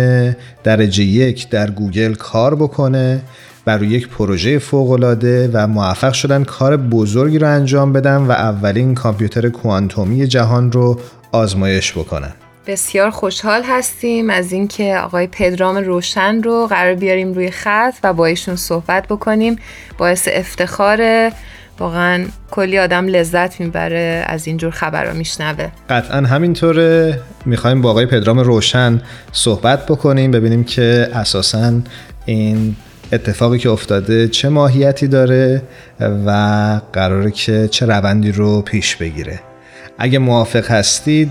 درجه 0.65 1.05
یک 1.05 1.49
در 1.49 1.71
گوگل 1.71 2.15
کار 2.15 2.55
بکنه 2.55 3.23
بر 3.65 3.83
یک 3.83 4.09
پروژه 4.09 4.59
فوقالعاده 4.59 5.51
و 5.53 5.67
موفق 5.67 6.13
شدن 6.13 6.45
کار 6.45 6.77
بزرگی 6.77 7.39
رو 7.39 7.49
انجام 7.49 7.93
بدن 7.93 8.17
و 8.17 8.31
اولین 8.31 8.95
کامپیوتر 8.95 9.49
کوانتومی 9.49 10.27
جهان 10.27 10.73
رو 10.73 11.01
آزمایش 11.33 11.93
بکنن 11.93 12.33
بسیار 12.67 13.11
خوشحال 13.11 13.63
هستیم 13.63 14.31
از 14.31 14.53
اینکه 14.53 14.97
آقای 14.97 15.27
پدرام 15.27 15.77
روشن 15.77 16.43
رو 16.43 16.67
قرار 16.67 16.95
بیاریم 16.95 17.33
روی 17.33 17.51
خط 17.51 17.95
و 18.05 18.13
با 18.13 18.27
ایشون 18.27 18.57
صحبت 18.57 19.07
بکنیم. 19.09 19.57
باعث 19.99 20.29
افتخار 20.33 21.31
واقعا 21.79 22.25
کلی 22.51 22.79
آدم 22.79 23.07
لذت 23.07 23.61
می‌بره 23.61 24.25
از 24.27 24.47
اینجور 24.47 24.71
خبر 24.71 25.05
رو 25.05 25.17
میشنوه. 25.17 25.69
قطعا 25.91 26.21
همینطوره. 26.21 27.21
می‌خوایم 27.47 27.83
با 27.83 27.91
آقای 27.91 28.07
پدرام 28.07 28.39
روشن 28.39 29.03
صحبت 29.33 29.87
بکنیم 29.87 30.31
ببینیم 30.31 30.65
که 30.65 31.09
اساسا 31.15 31.73
این 32.27 32.77
اتفاقی 33.13 33.59
که 33.59 33.71
افتاده 33.71 34.29
چه 34.29 34.49
ماهیتی 34.49 35.09
داره 35.09 35.63
و 36.27 36.31
قراره 36.93 37.31
که 37.31 37.69
چه 37.69 37.87
روندی 37.87 38.33
رو 38.33 38.63
پیش 38.63 38.97
بگیره. 38.97 39.41
اگه 40.03 40.19
موافق 40.19 40.71
هستید 40.71 41.31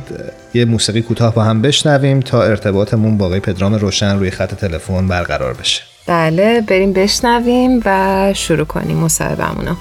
یه 0.53 0.65
موسیقی 0.65 1.01
کوتاه 1.01 1.35
با 1.35 1.43
هم 1.43 1.61
بشنویم 1.61 2.19
تا 2.19 2.43
ارتباطمون 2.43 3.17
با 3.17 3.25
آقای 3.25 3.39
پدرام 3.39 3.75
روشن 3.75 4.19
روی 4.19 4.31
خط 4.31 4.53
تلفن 4.53 5.07
برقرار 5.07 5.53
بشه. 5.53 5.81
بله 6.07 6.61
بریم 6.61 6.93
بشنویم 6.93 7.81
و 7.85 8.33
شروع 8.33 8.65
کنیم 8.65 8.97
مصاحبهمونو. 8.97 9.75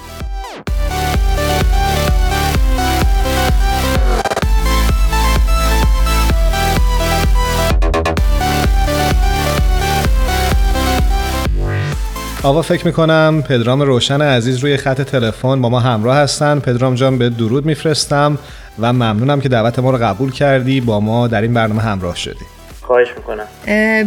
آقا 12.43 12.61
فکر 12.61 12.85
می‌کنم 12.85 13.43
پدرام 13.49 13.81
روشن 13.81 14.21
عزیز 14.21 14.57
روی 14.57 14.77
خط 14.77 15.01
تلفن 15.01 15.61
با 15.61 15.69
ما 15.69 15.79
همراه 15.79 16.17
هستن. 16.17 16.59
پدرام 16.59 16.95
جان 16.95 17.17
به 17.17 17.29
درود 17.29 17.65
میفرستم 17.65 18.37
و 18.79 18.93
ممنونم 18.93 19.41
که 19.41 19.49
دعوت 19.49 19.79
ما 19.79 19.91
رو 19.91 19.97
قبول 19.97 20.31
کردی 20.31 20.81
با 20.81 20.99
ما 20.99 21.27
در 21.27 21.41
این 21.41 21.53
برنامه 21.53 21.81
همراه 21.81 22.15
شدی. 22.15 22.45
خواهش 22.81 23.07
می‌کنم. 23.17 23.45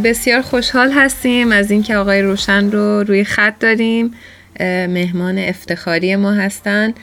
بسیار 0.03 0.43
خوشحال 0.43 0.91
هستیم 0.91 1.53
از 1.53 1.71
اینکه 1.71 1.97
آقای 1.97 2.23
روشن 2.23 2.71
رو 2.71 3.03
روی 3.03 3.25
خط 3.25 3.59
داریم. 3.61 4.11
مهمان 4.61 5.39
افتخاری 5.39 6.17
ما 6.17 6.33
هستن. 6.33 6.95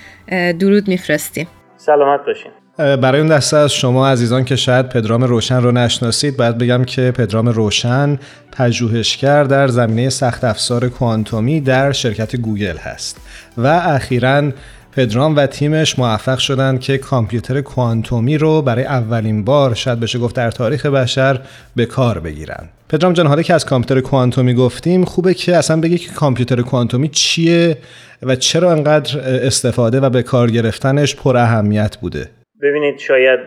درود 0.59 0.87
میفرستیم. 0.87 1.47
سلامت 1.77 2.25
باشین. 2.25 2.51
برای 2.79 3.21
اون 3.21 3.29
دسته 3.29 3.57
از 3.57 3.73
شما 3.73 4.09
عزیزان 4.09 4.45
که 4.45 4.55
شاید 4.55 4.89
پدرام 4.89 5.23
روشن 5.23 5.61
رو 5.61 5.71
نشناسید 5.71 6.37
باید 6.37 6.57
بگم 6.57 6.83
که 6.83 7.11
پدرام 7.11 7.47
روشن 7.47 8.19
پژوهشگر 8.51 9.43
در 9.43 9.67
زمینه 9.67 10.09
سخت 10.09 10.43
افزار 10.43 10.89
کوانتومی 10.89 11.61
در 11.61 11.91
شرکت 11.91 12.35
گوگل 12.35 12.77
هست. 12.77 13.17
و 13.57 13.67
اخیرا 13.67 14.51
پدرام 14.91 15.35
و 15.35 15.47
تیمش 15.47 15.99
موفق 15.99 16.37
شدند 16.37 16.79
که 16.79 16.97
کامپیوتر 16.97 17.61
کوانتومی 17.61 18.37
رو 18.37 18.61
برای 18.61 18.85
اولین 18.85 19.43
بار 19.45 19.75
شاید 19.75 19.99
بشه 19.99 20.19
گفت 20.19 20.35
در 20.35 20.51
تاریخ 20.51 20.85
بشر 20.85 21.39
به 21.75 21.85
کار 21.85 22.19
بگیرن. 22.19 22.69
پدرام 22.89 23.13
جان 23.13 23.27
حالا 23.27 23.41
که 23.41 23.53
از 23.53 23.65
کامپیوتر 23.65 24.01
کوانتومی 24.01 24.53
گفتیم 24.53 25.05
خوبه 25.05 25.33
که 25.33 25.57
اصلا 25.57 25.81
بگی 25.81 25.97
که 25.97 26.11
کامپیوتر 26.11 26.61
کوانتومی 26.61 27.09
چیه 27.09 27.77
و 28.23 28.35
چرا 28.35 28.71
انقدر 28.71 29.19
استفاده 29.19 29.99
و 29.99 30.09
به 30.09 30.23
کار 30.23 30.51
گرفتنش 30.51 31.15
پر 31.15 31.37
اهمیت 31.37 31.97
بوده؟ 31.97 32.29
ببینید 32.61 32.97
شاید 32.97 33.39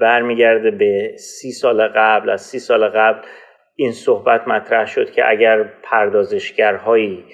برمیگرده 0.00 0.70
به 0.70 1.12
سی 1.16 1.52
سال 1.52 1.88
قبل 1.88 2.30
از 2.30 2.42
سی 2.42 2.58
سال 2.58 2.88
قبل 2.88 3.18
این 3.76 3.92
صحبت 3.92 4.48
مطرح 4.48 4.86
شد 4.86 5.10
که 5.10 5.30
اگر 5.30 5.64
پردازشگرهایی 5.82 7.24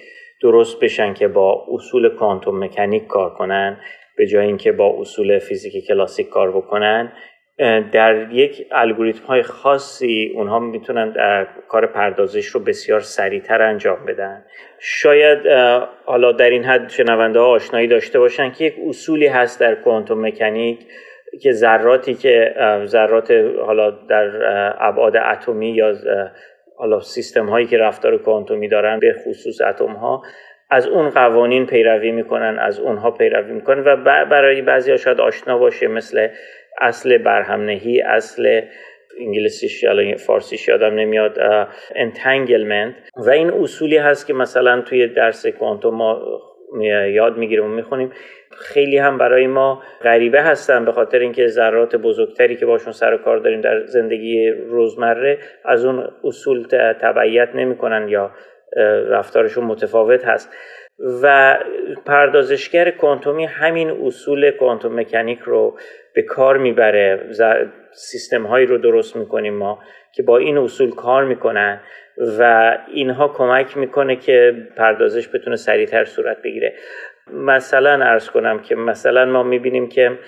درست 0.43 0.81
بشن 0.81 1.15
که 1.15 1.29
با 1.29 1.67
اصول 1.73 2.09
کوانتوم 2.09 2.65
مکانیک 2.65 3.07
کار 3.07 3.35
کنن 3.35 3.81
به 4.17 4.27
جای 4.27 4.47
اینکه 4.47 4.73
با 4.73 5.01
اصول 5.01 5.39
فیزیک 5.39 5.87
کلاسیک 5.87 6.29
کار 6.29 6.51
بکنن 6.51 7.13
در 7.93 8.29
یک 8.33 8.67
الگوریتم 8.71 9.27
های 9.27 9.43
خاصی 9.43 10.33
اونها 10.35 10.59
می‌تونن 10.59 11.15
کار 11.69 11.87
پردازش 11.87 12.47
رو 12.47 12.61
بسیار 12.61 13.01
سریعتر 13.01 13.63
انجام 13.63 14.07
بدن. 14.07 14.45
شاید 14.79 15.39
حالا 16.05 16.33
در 16.33 16.51
این 16.51 16.65
حد 16.65 16.89
شنونده 16.89 17.39
ها 17.39 17.47
آشنایی 17.47 17.87
داشته 17.87 18.19
باشن 18.19 18.53
که 18.53 18.65
یک 18.65 18.75
اصولی 18.89 19.27
هست 19.27 19.61
در 19.61 19.75
کوانتوم 19.75 20.27
مکانیک 20.27 20.87
که 21.41 21.53
ذراتی 21.53 22.15
که 22.15 22.55
ذرات 22.85 23.31
حالا 23.67 23.91
در 23.91 24.31
ابعاد 24.79 25.17
اتمی 25.17 25.71
یا 25.71 25.95
حالا 26.77 27.01
سیستم 27.01 27.47
هایی 27.47 27.67
که 27.67 27.79
رفتار 27.79 28.19
کوانتومی 28.19 28.69
دارن 28.69 28.99
به 28.99 29.15
خصوص 29.27 29.61
اتم 29.61 29.93
ها 29.93 30.23
از 30.71 30.87
اون 30.87 31.11
قوانین 31.11 31.67
پیروی 31.67 32.11
می‌کنن 32.11 32.59
از 32.59 32.81
اونها 32.81 33.11
پیروی 33.11 33.53
می‌کنن 33.53 33.85
و 33.85 33.97
برای 34.25 34.63
بعضی 34.63 34.91
ها 34.91 34.97
شاید 34.97 35.21
آشنا 35.21 35.59
باشه 35.59 35.89
مثل 35.89 36.29
اصل 36.81 37.19
برهمنهی 37.19 38.01
اصل 38.01 38.61
انگلیسیش 39.21 39.83
یا 39.83 40.17
فارسیش 40.17 40.69
یادم 40.69 40.95
نمیاد 40.95 41.39
انتنگلمنت 41.95 42.95
و 43.27 43.31
این 43.31 43.51
اصولی 43.51 43.97
هست 43.97 44.27
که 44.27 44.35
مثلا 44.35 44.81
توی 44.81 45.07
درس 45.07 45.47
کوانتوم 45.47 45.95
ما 45.95 46.21
یاد 47.09 47.37
می‌گیریم 47.37 47.65
و 47.65 47.69
می‌خونیم. 47.69 48.13
خیلی 48.63 48.99
هم 48.99 49.19
برای 49.19 49.47
ما 49.47 49.83
غریبه 50.03 50.43
هستن 50.43 50.85
به 50.85 50.93
خاطر 50.93 51.19
اینکه 51.19 51.47
ذرات 51.47 51.97
بزرگتری 51.97 52.57
که 52.57 52.67
باشون 52.67 52.93
سر 52.93 53.15
و 53.15 53.19
کار 53.19 53.39
داریم 53.39 53.61
در 53.61 53.87
زندگی 53.87 54.51
روزمره 54.51 55.39
از 55.65 55.85
اون 55.85 56.09
اصول 56.25 56.67
تبعیت 57.01 57.49
نمی‌کنن 57.55 58.09
یا 58.09 58.31
رفتارشون 59.09 59.65
متفاوت 59.65 60.25
هست. 60.25 60.55
و 61.23 61.59
پردازشگر 62.07 62.91
کوانتومی 62.91 63.45
همین 63.45 63.91
اصول 63.91 64.51
کوانتوم 64.51 65.01
مکانیک 65.01 65.39
رو 65.39 65.79
به 66.15 66.23
کار 66.23 66.59
می‌بره. 66.59 67.21
سیستم 67.93 68.43
هایی 68.43 68.67
رو 68.67 68.79
درست 68.79 69.17
می‌کنیم 69.17 69.55
ما 69.55 69.79
که 70.15 70.23
با 70.23 70.39
این 70.39 70.59
اصول 70.59 70.91
کار 70.91 71.25
می‌کنن 71.25 71.81
و 72.39 72.73
اینها 72.95 73.29
کمک 73.29 73.77
می‌کنه 73.77 74.17
که 74.17 74.55
پردازش 74.77 75.29
بتونه 75.35 75.57
سریعتر 75.57 76.05
صورت 76.05 76.43
بگیره. 76.43 76.75
مثلا 77.33 78.05
ارز 78.05 78.31
کنم 78.31 78.59
که 78.59 78.75
مثلا 78.75 79.25
ما 79.25 79.43
می‌بینیم 79.43 79.89
که 79.89 80.19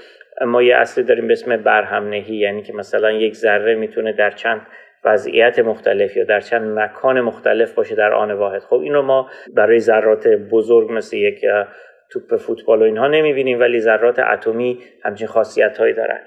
ما 0.46 0.62
یه 0.62 0.76
اصلی 0.76 1.04
داریم 1.04 1.26
به 1.26 1.32
اسم 1.32 1.56
برهم 1.56 2.08
نهی 2.08 2.36
یعنی 2.36 2.62
که 2.62 2.72
مثلا 2.72 3.12
یک 3.12 3.34
ذره 3.34 3.74
می‌تونه 3.74 4.12
در 4.12 4.30
چند 4.30 4.66
وضعیت 5.04 5.58
مختلف 5.58 6.16
یا 6.16 6.24
در 6.24 6.40
چند 6.40 6.78
مکان 6.78 7.20
مختلف 7.20 7.74
باشه 7.74 7.94
در 7.94 8.12
آن 8.12 8.32
واحد. 8.32 8.62
خب 8.62 8.76
اینو 8.76 9.02
ما 9.02 9.30
برای 9.54 9.78
ذرات 9.78 10.28
بزرگ 10.28 10.92
مثل 10.92 11.16
یک 11.16 11.44
توپ 12.10 12.36
فوتبال 12.36 12.80
و 12.80 12.84
اینها 12.84 13.08
نمی‌بینیم 13.08 13.60
ولی 13.60 13.80
ذرات 13.80 14.18
اتمی 14.18 14.78
همچین 15.02 15.26
خاصیت 15.26 15.78
هایی 15.78 15.94
دارن. 15.94 16.20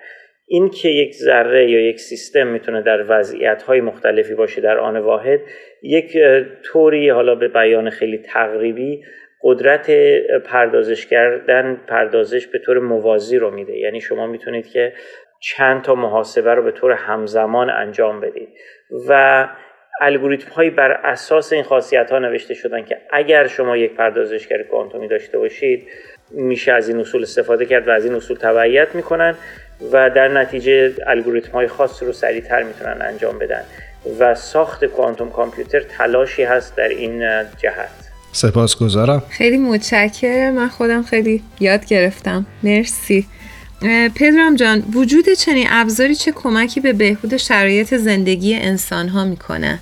این 0.47 0.69
که 0.69 0.89
یک 0.89 1.13
ذره 1.13 1.71
یا 1.71 1.89
یک 1.89 1.99
سیستم 1.99 2.47
می‌تونه 2.47 2.81
در 2.81 3.05
وضعیت 3.07 3.63
های 3.63 3.81
مختلفی 3.81 4.33
باشه 4.33 4.61
در 4.61 4.77
آن 4.77 4.97
واحد 4.97 5.39
یک 5.83 6.17
طوری 6.63 7.09
حالا 7.09 7.35
به 7.35 7.47
بیان 7.47 7.89
خیلی 7.89 8.17
تقریبی 8.17 9.03
قدرت 9.41 9.91
پردازش 10.45 11.05
کردن 11.05 11.81
پردازش 11.87 12.47
به 12.47 12.59
طور 12.59 12.79
موازی 12.79 13.37
رو 13.37 13.51
میده. 13.51 13.77
یعنی 13.77 14.01
شما 14.01 14.27
می‌تونید 14.27 14.67
که 14.67 14.93
چند 15.39 15.81
تا 15.81 15.95
محاسبه 15.95 16.53
رو 16.53 16.63
به 16.63 16.71
طور 16.71 16.91
همزمان 16.91 17.69
انجام 17.69 18.21
بدید. 18.21 18.49
و 19.09 19.47
الگوریتم 20.01 20.51
هایی 20.51 20.69
بر 20.69 20.91
اساس 20.91 21.53
این 21.53 21.63
خاصیت 21.63 22.11
ها 22.11 22.19
نوشته 22.19 22.53
شدن 22.53 22.85
که 22.85 22.97
اگر 23.11 23.47
شما 23.47 23.77
یک 23.77 23.93
پردازشگر 23.93 24.63
کوانتومی 24.63 25.07
داشته 25.07 25.37
باشید 25.37 25.87
میشه 26.31 26.71
از 26.73 26.89
این 26.89 26.99
اصول 26.99 27.21
استفاده 27.21 27.65
کرد 27.65 27.87
و 27.87 27.91
از 27.91 28.05
این 28.05 28.15
اصول 28.15 28.37
تبعیت 28.37 28.95
می‌کنن 28.95 29.35
و 29.91 30.09
در 30.09 30.27
نتیجه 30.27 30.93
الگوریتم 31.07 31.51
های 31.51 31.67
خاص 31.67 32.03
رو 32.03 32.11
سریعتر 32.11 32.63
می‌تونن 32.63 32.97
انجام 33.01 33.39
بدن. 33.39 33.63
و 34.19 34.35
ساخت 34.35 34.85
کوانتوم 34.85 35.29
کامپیوتر 35.29 35.79
تلاشی 35.79 36.43
هست 36.43 36.77
در 36.77 36.87
این 36.87 37.43
جهت. 37.57 38.06
سپاسگزارم. 38.37 39.23
خیلی 39.29 39.57
متشکرم. 39.57 40.53
من 40.53 40.67
خودم 40.67 41.03
خیلی 41.03 41.43
یاد 41.59 41.85
گرفتم. 41.85 42.45
مرسی. 42.63 43.25
پدرام 44.19 44.55
جان 44.55 44.83
وجود 44.95 45.29
چنین 45.29 45.67
ابزاری 45.69 46.15
چه 46.15 46.31
کمکی 46.31 46.79
به 46.79 46.93
بهبود 46.93 47.37
شرایط 47.37 47.93
زندگی 47.93 48.55
انسان 48.55 49.07
ها 49.07 49.25
می‌کنه 49.25 49.79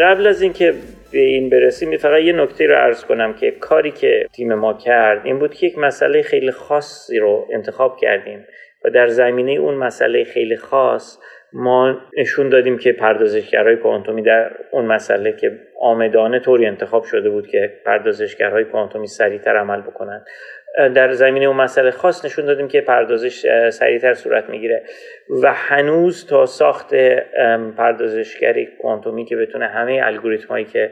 قبل 0.00 0.26
از 0.26 0.42
اینکه 0.42 0.74
به 1.12 1.18
این 1.18 1.50
برسیم 1.50 1.96
فقط 1.96 2.22
یه 2.22 2.32
نکته 2.32 2.66
رو 2.66 2.74
عرض 2.74 3.04
کنم 3.04 3.34
که 3.34 3.50
کاری 3.50 3.90
که 3.90 4.26
تیم 4.32 4.54
ما 4.54 4.74
کرد 4.74 5.20
این 5.24 5.38
بود 5.38 5.54
که 5.54 5.66
یک 5.66 5.78
مسئله 5.78 6.22
خیلی 6.22 6.50
خاصی 6.50 7.18
رو 7.18 7.46
انتخاب 7.54 7.96
کردیم 8.00 8.44
و 8.84 8.90
در 8.90 9.08
زمینه 9.08 9.52
اون 9.52 9.74
مسئله 9.74 10.24
خیلی 10.24 10.56
خاص 10.56 11.18
ما 11.52 12.00
نشون 12.18 12.48
دادیم 12.48 12.78
که 12.78 12.92
پردازشگرهای 12.92 13.76
کوانتومی 13.76 14.22
در 14.22 14.50
اون 14.70 14.84
مسئله 14.84 15.32
که 15.32 15.58
آمدانه 15.80 16.38
طوری 16.38 16.66
انتخاب 16.66 17.04
شده 17.04 17.30
بود 17.30 17.46
که 17.46 17.72
پردازشگرهای 17.84 18.64
کوانتومی 18.64 19.06
سریعتر 19.06 19.56
عمل 19.56 19.80
بکنن. 19.80 20.24
در 20.94 21.12
زمینه 21.12 21.46
اون 21.46 21.56
مسئله 21.56 21.90
خاص 21.90 22.24
نشون 22.24 22.44
دادیم 22.46 22.68
که 22.68 22.80
پردازش 22.80 23.68
سریعتر 23.70 24.14
صورت 24.14 24.50
می‌گیره 24.50 24.82
و 25.42 25.52
هنوز 25.52 26.26
تا 26.26 26.46
ساخت 26.46 26.94
پردازشگری 27.76 28.68
کوانتومی 28.82 29.24
که 29.24 29.36
بتونه 29.36 29.66
همه 29.66 30.00
الگوریتم 30.04 30.48
هایی 30.48 30.64
که 30.64 30.90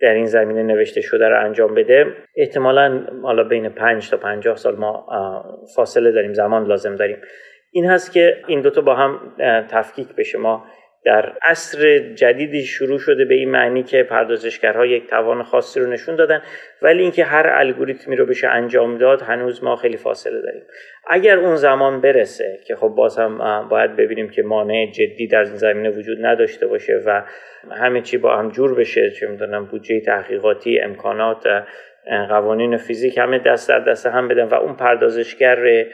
در 0.00 0.14
این 0.14 0.26
زمینه 0.26 0.62
نوشته 0.62 1.00
شده 1.00 1.28
رو 1.28 1.44
انجام 1.44 1.74
بده 1.74 2.06
احتمالا 2.36 3.06
حالا 3.22 3.44
بین 3.44 3.68
5 3.68 4.10
تا 4.10 4.16
50 4.16 4.56
سال 4.56 4.76
ما 4.76 5.06
فاصله 5.76 6.12
داریم 6.12 6.32
زمان 6.32 6.66
لازم 6.66 6.96
داریم. 6.96 7.18
این 7.72 7.86
هست 7.86 8.12
که 8.12 8.36
این 8.46 8.60
دوتا 8.60 8.80
با 8.80 8.94
هم 8.94 9.34
تفکیک 9.68 10.08
بشه. 10.08 10.38
ما 10.38 10.64
در 11.04 11.32
عصر 11.42 11.98
جدیدی 11.98 12.62
شروع 12.62 12.98
شده 12.98 13.24
به 13.24 13.34
این 13.34 13.50
معنی 13.50 13.82
که 13.82 14.02
پردازشگرها 14.02 14.86
یک 14.86 15.06
توان 15.06 15.42
خاصی 15.42 15.80
رو 15.80 15.86
نشون 15.86 16.16
دادن 16.16 16.42
ولی 16.82 17.02
اینکه 17.02 17.24
هر 17.24 17.46
الگوریتمی 17.46 18.16
رو 18.16 18.26
بشه 18.26 18.48
انجام 18.48 18.98
داد 18.98 19.22
هنوز 19.22 19.64
ما 19.64 19.76
خیلی 19.76 19.96
فاصله 19.96 20.40
داریم. 20.40 20.62
اگر 21.06 21.38
اون 21.38 21.56
زمان 21.56 22.00
برسه 22.00 22.58
که 22.66 22.76
خب 22.76 22.88
باز 22.88 23.18
هم 23.18 23.68
باید 23.68 23.96
ببینیم 23.96 24.28
که 24.28 24.42
مانع 24.42 24.86
جدی 24.86 25.26
در 25.26 25.44
این 25.44 25.54
زمینه 25.54 25.90
وجود 25.90 26.26
نداشته 26.26 26.66
باشه 26.66 27.02
و 27.06 27.22
همه 27.70 28.00
چی 28.00 28.18
با 28.18 28.36
هم 28.36 28.50
جور 28.50 28.74
بشه 28.74 29.10
چه 29.10 29.26
می‌دونم 29.26 29.64
بودجه 29.66 30.00
تحقیقاتی 30.00 30.80
امکانات 30.80 31.44
قوانین 32.28 32.76
فیزیک 32.76 33.18
همه 33.18 33.38
دست 33.38 33.68
در 33.68 33.78
دست 33.78 34.06
هم 34.06 34.28
بدن 34.28 34.44
و 34.44 34.54
اون 34.54 34.76
پردازشگر 34.76 35.86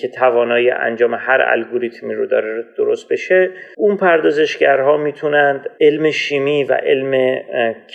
که 0.00 0.08
توانایی 0.08 0.70
انجام 0.70 1.14
هر 1.14 1.42
الگوریتمی 1.46 2.14
رو 2.14 2.26
داره 2.26 2.64
درست 2.76 3.12
بشه 3.12 3.50
اون 3.76 3.96
پردازشگرها 3.96 4.96
می‌تونند 4.96 5.70
علم 5.80 6.10
شیمی 6.10 6.64
و 6.64 6.72
علم 6.72 7.40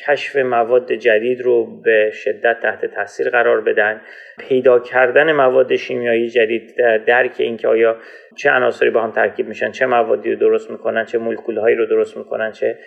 کشف 0.08 0.36
مواد 0.36 0.94
جدید 0.94 1.42
رو 1.42 1.82
به 1.82 2.12
شدت 2.14 2.60
تحت 2.62 2.86
تاثیر 2.86 3.30
قرار 3.30 3.62
بدن. 3.62 4.02
پیدا 4.40 4.80
کردن 4.80 5.32
مواد 5.32 5.76
شیمیایی 5.76 6.30
جدید 6.30 6.76
درک 7.06 7.36
اینکه 7.38 7.68
آیا 7.68 7.98
چه 8.36 8.52
عناصری 8.52 8.90
با 8.90 9.02
هم 9.02 9.12
ترکیب 9.12 9.48
میشن 9.48 9.72
چه 9.72 9.86
موادی 9.86 10.32
رو 10.32 10.40
درست 10.40 10.72
می‌کنن 10.72 11.06
چه 11.06 11.18
مولکولهایی 11.18 11.76
رو 11.76 11.86
درست 11.86 12.18
می‌کنن 12.18 12.52
چه 12.52 12.78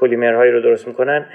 پلیمرهایی 0.00 0.52
رو 0.52 0.60
درست 0.60 0.88
می‌کنن 0.88 1.26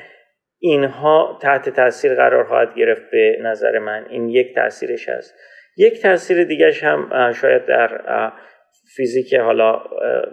اینها 0.60 1.39
تحت 1.41 1.70
تاثیر 1.70 2.16
قرار 2.16 2.43
خواهد 2.43 2.76
گرفت 2.76 3.12
به 3.12 3.38
نظر 3.41 3.80
من. 3.80 4.06
این 4.10 4.30
یک 4.30 4.56
تاثیرش 4.56 5.10
هست. 5.10 5.36
یک 5.78 6.01
تاثیر 6.01 6.43
دیگرش 6.43 6.84
هم 6.84 7.32
شاید 7.32 7.65
در 7.65 8.01
فیزیک 8.95 9.34
حالا 9.34 9.82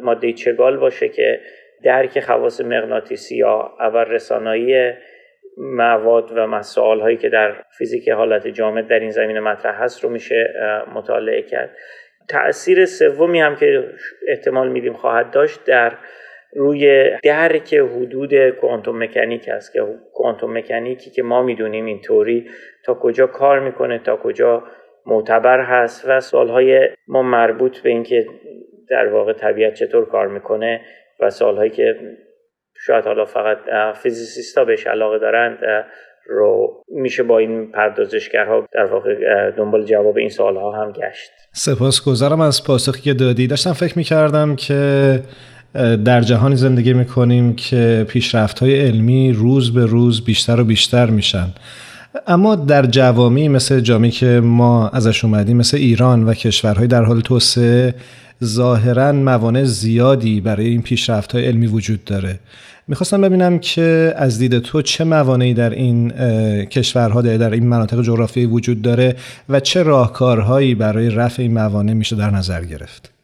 ماده 0.03 0.33
چگال 0.33 0.77
باشه 0.77 1.09
که 1.09 1.41
درک 1.85 2.21
خواص 2.21 2.61
مغناطیسی 2.61 3.37
یا 3.37 3.75
اول 3.81 4.05
رسانایی 4.05 4.93
مواد 5.57 6.33
و 6.37 6.47
مسائل 6.47 7.01
هایی 7.01 7.17
که 7.17 7.29
در 7.29 7.55
فیزیک 7.79 8.09
حالت 8.09 8.49
جامد 8.49 8.89
در 8.89 9.01
این 9.01 9.11
زمینه 9.11 9.41
مطرح 9.41 9.83
هست 9.83 10.05
رو 10.05 10.11
میشه 10.11 10.55
مطالعه 10.95 11.43
کرد. 11.43 11.77
تأثیر 12.29 12.85
سومی 12.85 13.41
هم 13.41 13.57
که 13.57 13.89
احتمال 14.29 14.69
میدیم 14.69 14.93
خواهد 14.93 15.31
داشت 15.31 15.65
در 15.65 15.93
روی 16.57 17.11
درک 17.23 17.75
حدود 17.75 18.51
کوانتوم 18.51 19.03
مکانیک 19.03 19.49
است 19.49 19.73
که 19.73 19.81
کوانتوم 20.15 20.59
مکانیکی 20.59 21.11
که 21.11 21.23
ما 21.23 21.43
می‌دونیم 21.43 21.87
اینطوری 21.87 22.51
تا 22.85 22.95
کجا 22.95 23.27
کار 23.27 23.61
می‌کنه 23.61 23.99
تا 23.99 24.17
کجا 24.17 24.65
معتبر 25.07 25.61
هست 25.61 26.05
و 26.09 26.21
سالهای 26.21 26.89
ما 27.09 27.23
مربوط 27.23 27.79
به 27.79 27.91
اینکه 27.91 28.27
در 28.91 29.09
واقع 29.09 29.33
طبیعت 29.33 29.75
چطور 29.75 30.05
کار 30.05 30.29
می‌کنه 30.29 30.81
و 31.21 31.31
سالهایی 31.31 31.71
که 31.71 31.95
شاید 32.87 33.05
حالا 33.05 33.25
فقط 33.25 33.59
فیزیسیستا 33.97 34.65
بهش 34.65 34.87
علاقه 34.87 35.19
دارند 35.19 35.59
رو 36.27 36.83
میشه 36.89 37.23
با 37.23 37.39
این 37.39 37.73
پردازشگرها 37.73 38.67
در 38.73 38.85
واقع 38.85 39.15
دنبال 39.51 39.85
جواب 39.85 40.17
این 40.17 40.29
سوالها 40.29 40.73
هم 40.73 40.93
گشت. 40.93 41.31
سپاسگزارم 41.53 42.41
از 42.41 42.65
پاسخی 42.65 43.03
که 43.03 43.15
دادی. 43.15 43.47
داشتم 43.47 43.73
فکر 43.73 43.99
می‌کردم 43.99 44.57
که 44.57 45.21
در 46.05 46.21
جهانی 46.21 46.57
زندگی 46.57 46.93
می‌کنیم 46.93 47.57
که 47.57 48.07
پیشرفت 48.09 48.59
های 48.59 48.81
علمی 48.81 49.33
روز 49.33 49.75
به 49.75 49.87
روز 49.87 50.25
بیشتر 50.25 50.61
و 50.61 50.65
بیشتر 50.65 51.07
میشن. 51.07 51.47
اما 52.27 52.55
در 52.55 52.87
جوامی 52.87 53.49
مثل 53.49 53.81
جامی 53.81 54.11
که 54.11 54.41
ما 54.41 54.89
ازش 54.89 55.25
اومدیم 55.25 55.57
مثل 55.57 55.77
ایران 55.77 56.25
و 56.25 56.35
کشورهای 56.35 56.87
در 56.87 57.05
حال 57.05 57.21
توسعه 57.21 57.95
ظاهرا 58.45 59.13
موانع 59.13 59.65
زیادی 59.65 60.41
برای 60.41 60.67
این 60.67 60.83
پیشرفت 60.83 61.33
های 61.33 61.47
علمی 61.47 61.67
وجود 61.67 62.05
داره. 62.05 62.39
می‌خواستم 62.89 63.21
ببینم 63.21 63.59
که 63.59 64.15
از 64.17 64.39
دید 64.39 64.59
تو 64.59 64.83
چه 64.83 65.05
موانعی 65.05 65.55
در 65.55 65.71
این 65.71 66.11
کشورها 66.65 67.23
در 67.23 67.51
این 67.51 67.69
مناطق 67.69 68.03
جغرافیایی 68.03 68.49
وجود 68.49 68.83
داره 68.83 69.17
و 69.49 69.61
چه 69.61 69.83
راهکارهایی 69.83 70.75
برای 70.75 71.11
رفع 71.11 71.43
این 71.43 71.55
موانع 71.55 71.93
میشه 71.93 72.17
در 72.17 72.31
نظر 72.31 72.65
گرفت. 72.65 73.22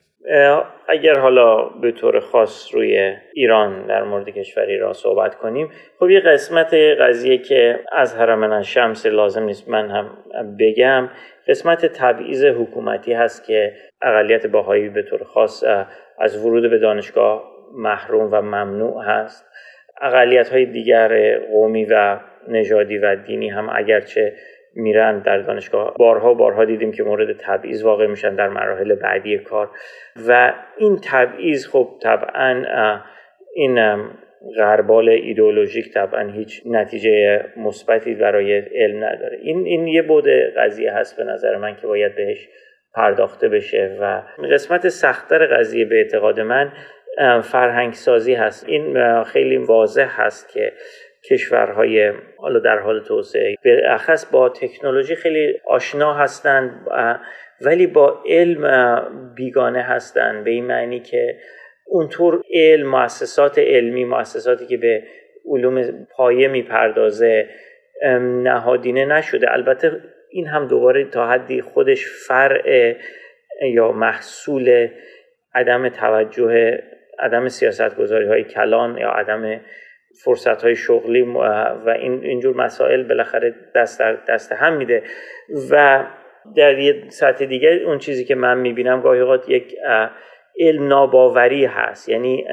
اگر 0.89 1.19
حالا 1.19 1.65
به 1.65 1.93
طور 1.93 2.21
خاص 2.21 2.75
روی 2.75 3.17
ایران 3.33 3.87
در 3.87 4.03
مورد 4.03 4.29
کشور 4.29 4.63
ایران 4.63 4.93
صحبت 4.93 5.35
کنیم 5.35 5.71
خب 5.99 6.11
یه 6.11 6.21
قسمت 6.21 6.75
قضیه 6.75 7.39
که 7.39 7.81
از 7.93 8.17
حرم 8.17 8.63
شمس 8.63 9.07
لازم 9.07 9.43
نیست 9.43 9.69
من 9.69 9.91
هم 9.91 10.11
بگم 10.61 11.09
قسمت 11.49 11.87
تبعیض 11.87 12.45
حکومتی 12.45 13.13
هست 13.13 13.47
که 13.47 13.73
اقلیت 14.03 14.47
باهایی 14.47 14.89
به 14.89 15.03
طور 15.03 15.25
خاص 15.25 15.65
از 16.19 16.45
ورود 16.45 16.71
به 16.71 16.79
دانشگاه 16.79 17.45
محروم 17.75 18.29
و 18.33 18.43
ممنوع 18.43 19.05
هست. 19.05 19.47
اقلیت 20.01 20.49
های 20.49 20.67
دیگر 20.67 21.39
قومی 21.39 21.85
و 21.85 22.19
نژادی 22.49 22.99
و 22.99 23.17
دینی 23.17 23.49
هم 23.49 23.71
اگرچه 23.75 24.33
میرن 24.79 25.19
در 25.19 25.39
دانشگاه. 25.39 25.95
بارها 25.99 26.35
بارها 26.35 26.65
دیدیم 26.65 26.93
که 26.93 27.03
مورد 27.03 27.37
تبعیض 27.41 27.83
واقع 27.83 28.07
میشن 28.07 28.35
در 28.35 28.49
مراحل 28.49 28.95
بعدی 28.95 29.39
کار. 29.39 29.71
و 30.29 30.55
این 30.77 30.99
تبعیض 31.05 31.67
خب 31.67 31.89
طبعا 32.03 32.65
این 33.55 34.09
غربال 34.57 35.09
ایدئولوژیک 35.09 35.95
طبعا 35.95 36.29
هیچ 36.29 36.63
نتیجه 36.67 37.45
مثبتی 37.57 38.15
برای 38.15 38.59
علم 38.59 39.05
نداره. 39.05 39.39
این 39.43 39.67
این 39.67 39.87
یه 39.87 40.03
بود 40.03 40.29
قضیه 40.57 40.93
هست 40.93 41.17
به 41.17 41.25
نظر 41.25 41.57
من 41.57 41.77
که 41.77 41.87
باید 41.87 42.15
بهش 42.15 42.49
پرداخته 42.95 43.49
بشه 43.49 43.97
و 44.01 44.23
قسمت 44.53 44.89
سختتر 44.89 45.47
قضیه 45.47 45.85
به 45.85 45.97
اعتقاد 45.97 46.41
من 46.41 46.73
فرهنگ 47.43 47.93
سازی 47.93 48.35
هست. 48.35 48.69
این 48.69 49.23
خیلی 49.25 49.57
واضح 49.57 50.09
هست 50.11 50.53
که 50.53 50.73
کشورهای 51.31 52.13
حالا 52.37 52.59
در 52.59 52.79
حال 52.79 53.05
توسعه 53.05 53.55
به 53.63 53.99
با 54.33 54.49
تکنولوژی 54.49 55.15
خیلی 55.15 55.61
آشنا 55.67 56.15
هستند 56.15 56.87
ولی 57.61 57.87
با 57.87 58.23
علم 58.27 59.35
بیگانه 59.35 59.83
هستند. 59.83 60.45
به 60.45 60.51
این 60.51 60.65
معنی 60.65 61.01
که 61.01 61.37
اونطور 61.87 62.43
علم 62.55 62.89
مؤسسات 62.89 63.59
علمی 63.59 64.05
مؤسساتی 64.05 64.67
که 64.67 64.77
به 64.77 65.03
علوم 65.47 66.07
پایه 66.17 66.49
می‌پردازه 66.49 67.49
نهادینه 68.43 69.05
نشده. 69.05 69.53
البته 69.53 70.01
این 70.31 70.47
هم 70.47 70.69
دوباره 70.69 71.05
تا 71.05 71.29
حدی 71.29 71.63
خودش 71.63 72.07
فرع 72.07 72.95
یا 73.63 73.93
محصول 73.93 74.89
عدم 75.55 75.89
توجه 75.89 76.83
عدم 77.19 77.49
سیاست 77.49 77.97
گذاری 77.97 78.27
های 78.27 78.45
کلان 78.45 78.99
یا 78.99 79.11
عدم 79.11 79.61
فرصت 80.25 80.63
های 80.63 80.77
شغلی 80.77 81.23
و 81.23 81.97
این 82.01 82.25
اینجور 82.25 82.57
مسائل 82.57 83.03
بالاخره 83.03 83.55
دست 83.75 84.01
در 84.01 84.13
دست 84.29 84.53
هم 84.53 84.73
میده. 84.73 85.03
و 85.71 86.05
در 86.57 86.79
یه 86.79 87.05
سطح 87.09 87.45
دیگه 87.45 87.69
اون 87.69 87.99
چیزی 87.99 88.25
که 88.25 88.35
من 88.35 88.59
می‌بینم 88.59 89.01
گاهی 89.01 89.21
اوقات 89.21 89.49
یک 89.49 89.77
علم 90.61 90.89
ناباوری 90.89 91.65
هست. 91.65 92.09
یعنی 92.09 92.47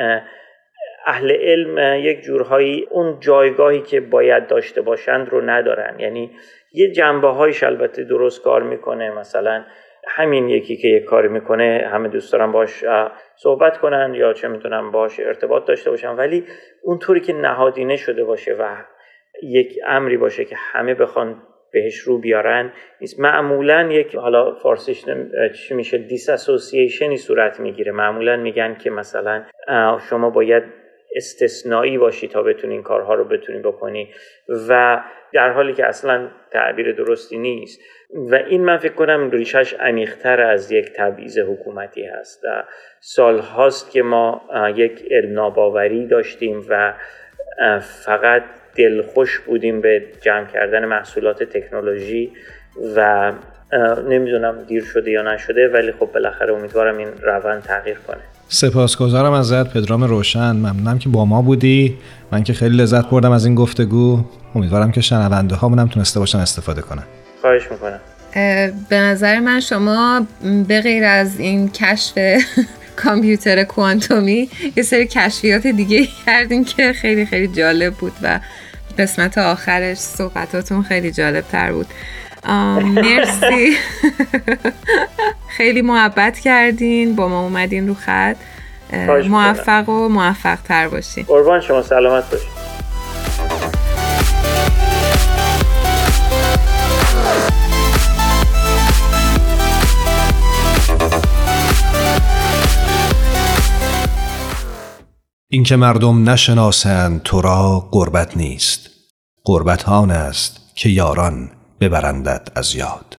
اهل 1.06 1.32
علم 1.32 2.00
یک 2.04 2.22
جورهایی 2.22 2.88
اون 2.92 3.20
جایگاهی 3.20 3.82
که 3.82 4.00
باید 4.00 4.48
داشته 4.48 4.82
باشند 4.82 5.30
رو 5.30 5.42
ندارن. 5.42 6.00
یعنی 6.00 6.32
یه 6.74 6.92
جنبه 6.92 7.28
هایش 7.28 7.64
البته 7.64 8.04
درست 8.04 8.44
کار 8.44 8.64
می‌کنه. 8.64 9.12
مثلا 9.12 9.64
همین 10.08 10.50
یکی 10.50 10.76
که 10.76 10.88
یک 10.88 11.04
کاری 11.04 11.28
می‌کنه 11.28 11.90
همه 11.92 12.08
دوست 12.08 12.34
دارن 12.34 12.52
باش 12.52 12.84
صحبت 13.36 13.78
کنن 13.78 14.14
یا 14.16 14.34
چه 14.34 14.48
می‌تونن 14.48 14.92
باش 14.92 15.20
ارتباط 15.20 15.66
داشته 15.66 15.90
باشن. 15.90 16.16
ولی 16.16 16.46
اونطوری 16.84 17.20
که 17.20 17.34
نهادینه 17.34 17.96
شده 17.96 18.24
باشه 18.24 18.54
و 18.54 18.76
یک 19.44 19.80
امری 19.88 20.18
باشه 20.18 20.46
که 20.46 20.56
همه 20.56 20.94
بخوان 20.94 21.42
بهش 21.72 21.98
رو 21.98 22.18
بیارن 22.18 22.74
نیست. 23.02 23.20
معمولا 23.20 23.88
یک 23.92 24.16
حالا 24.16 24.54
فارسیش 24.54 25.06
چی 25.56 25.74
میشه 25.74 25.98
دیس 25.98 26.30
اسوسییشنی 26.30 27.18
صورت 27.18 27.60
می‌گیره. 27.60 27.92
معمولا 27.92 28.38
میگن 28.38 28.76
که 28.76 28.90
مثلا 28.90 29.44
شما 30.10 30.30
باید 30.30 30.64
استثنایی 31.16 31.98
باشی 31.98 32.28
تا 32.28 32.44
بتونی 32.44 32.74
این 32.74 32.84
کارها 32.84 33.14
رو 33.14 33.24
بتونی 33.24 33.60
بکنی. 33.60 34.14
و 34.70 35.02
در 35.34 35.50
حالی 35.50 35.74
که 35.74 35.86
اصلا 35.86 36.28
تعبیر 36.52 36.92
درستی 36.92 37.38
نیست. 37.38 37.82
و 38.16 38.36
این 38.36 38.66
من 38.66 38.78
فکر 38.78 38.94
کنم 38.94 39.30
ریشش 39.32 39.74
عمیقتر 39.74 40.42
از 40.42 40.72
یک 40.72 40.92
تبعیض 40.96 41.38
حکومتی 41.38 42.06
هست 42.06 42.42
سال 43.00 43.40
هاست 43.40 43.92
که 43.92 44.04
ما 44.04 44.42
یک 44.76 45.04
علم 45.12 46.08
داشتیم 46.08 46.66
و 46.70 46.94
فقط 47.82 48.44
دلخوش 48.78 49.40
بودیم 49.40 49.82
به 49.82 50.04
جمع 50.22 50.46
کردن 50.46 50.86
محصولات 50.86 51.44
تکنولوژی 51.44 52.32
و 52.96 53.32
نمی‌دونم 54.10 54.64
دیر 54.68 54.84
شده 54.84 55.12
یا 55.12 55.34
نشده 55.34 55.68
ولی 55.68 55.92
خب 55.92 56.10
بالاخره 56.14 56.54
امیدوارم 56.54 56.98
این 56.98 57.08
روند 57.22 57.64
تغییر 57.64 57.98
کنه. 58.08 58.22
سپاسگزارم 58.48 59.32
ازت 59.32 59.74
پدرام 59.74 60.04
روشن. 60.04 60.52
ممنونم 60.52 61.00
که 61.00 61.10
با 61.10 61.26
ما 61.26 61.42
بودی. 61.42 61.98
من 62.32 62.44
که 62.44 62.54
خیلی 62.54 62.78
لذت 62.78 63.10
بردم 63.10 63.32
از 63.32 63.46
این 63.46 63.56
گفتگو. 63.56 64.20
امیدوارم 64.56 64.92
که 64.92 65.02
شنونده 65.02 65.56
هامونم 65.56 65.88
تونسته 65.88 66.20
باشن 66.20 66.38
استفاده 66.38 66.82
کنن. 66.82 67.04
خواهش 67.46 67.72
می‌کنم. 67.72 68.00
به 68.90 69.00
نظر 69.00 69.40
من 69.40 69.60
شما 69.60 70.28
به 70.68 70.82
غیر 70.82 71.04
از 71.04 71.40
این 71.40 71.70
کشف 71.70 72.14
کامپیوتر 73.04 73.64
کوانتومی 73.64 74.50
یه 74.76 74.84
سری 74.84 75.08
کشفیات 75.08 75.68
دیگه 75.68 76.08
کردین 76.26 76.66
که 76.66 76.94
خیلی 76.94 77.26
خیلی 77.26 77.48
جالب 77.48 77.94
بود 77.94 78.14
و 78.22 78.40
قسمت 78.98 79.38
آخرش 79.38 79.98
صحبتاتون 79.98 80.84
خیلی 80.84 81.12
جالب 81.12 81.44
تر 81.52 81.72
بود. 81.72 81.88
مرسی. 82.96 83.78
خیلی 85.58 85.82
محبت 85.82 86.40
کردین 86.40 87.16
با 87.16 87.28
ما 87.28 87.44
اومدین 87.44 87.88
رو 87.88 87.94
خط. 87.94 88.36
موفق 89.30 89.90
و 89.90 90.10
موفق 90.10 90.58
تر 90.64 90.88
باشین. 90.88 91.24
قربان 91.24 91.62
شما 91.62 91.82
سلامت 91.82 92.32
باشین. 92.32 92.50
اینکه 105.50 105.76
مردم 105.76 106.30
نشناسند 106.30 107.22
تو 107.24 107.42
را 107.42 107.88
قربت 107.92 108.38
نیست 108.38 108.90
قربت 109.44 109.90
آن 109.90 110.12
است 110.12 110.60
که 110.76 110.90
یاران 110.90 111.50
ببرندت 111.80 112.48
از 112.56 112.76
یاد 112.76 113.16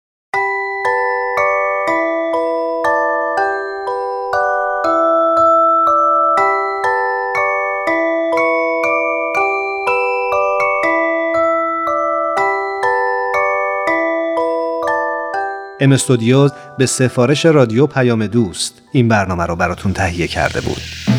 ام 15.81 15.93
استودیوز 15.93 16.53
به 16.79 16.87
سفارش 16.87 17.47
رادیو 17.47 17.87
پیام 17.87 18.27
دوست 18.27 18.83
این 18.93 19.09
برنامه 19.09 19.47
رو 19.47 19.57
براتون 19.57 19.93
تهیه 19.93 20.27
کرده 20.29 20.61
بود. 20.61 21.16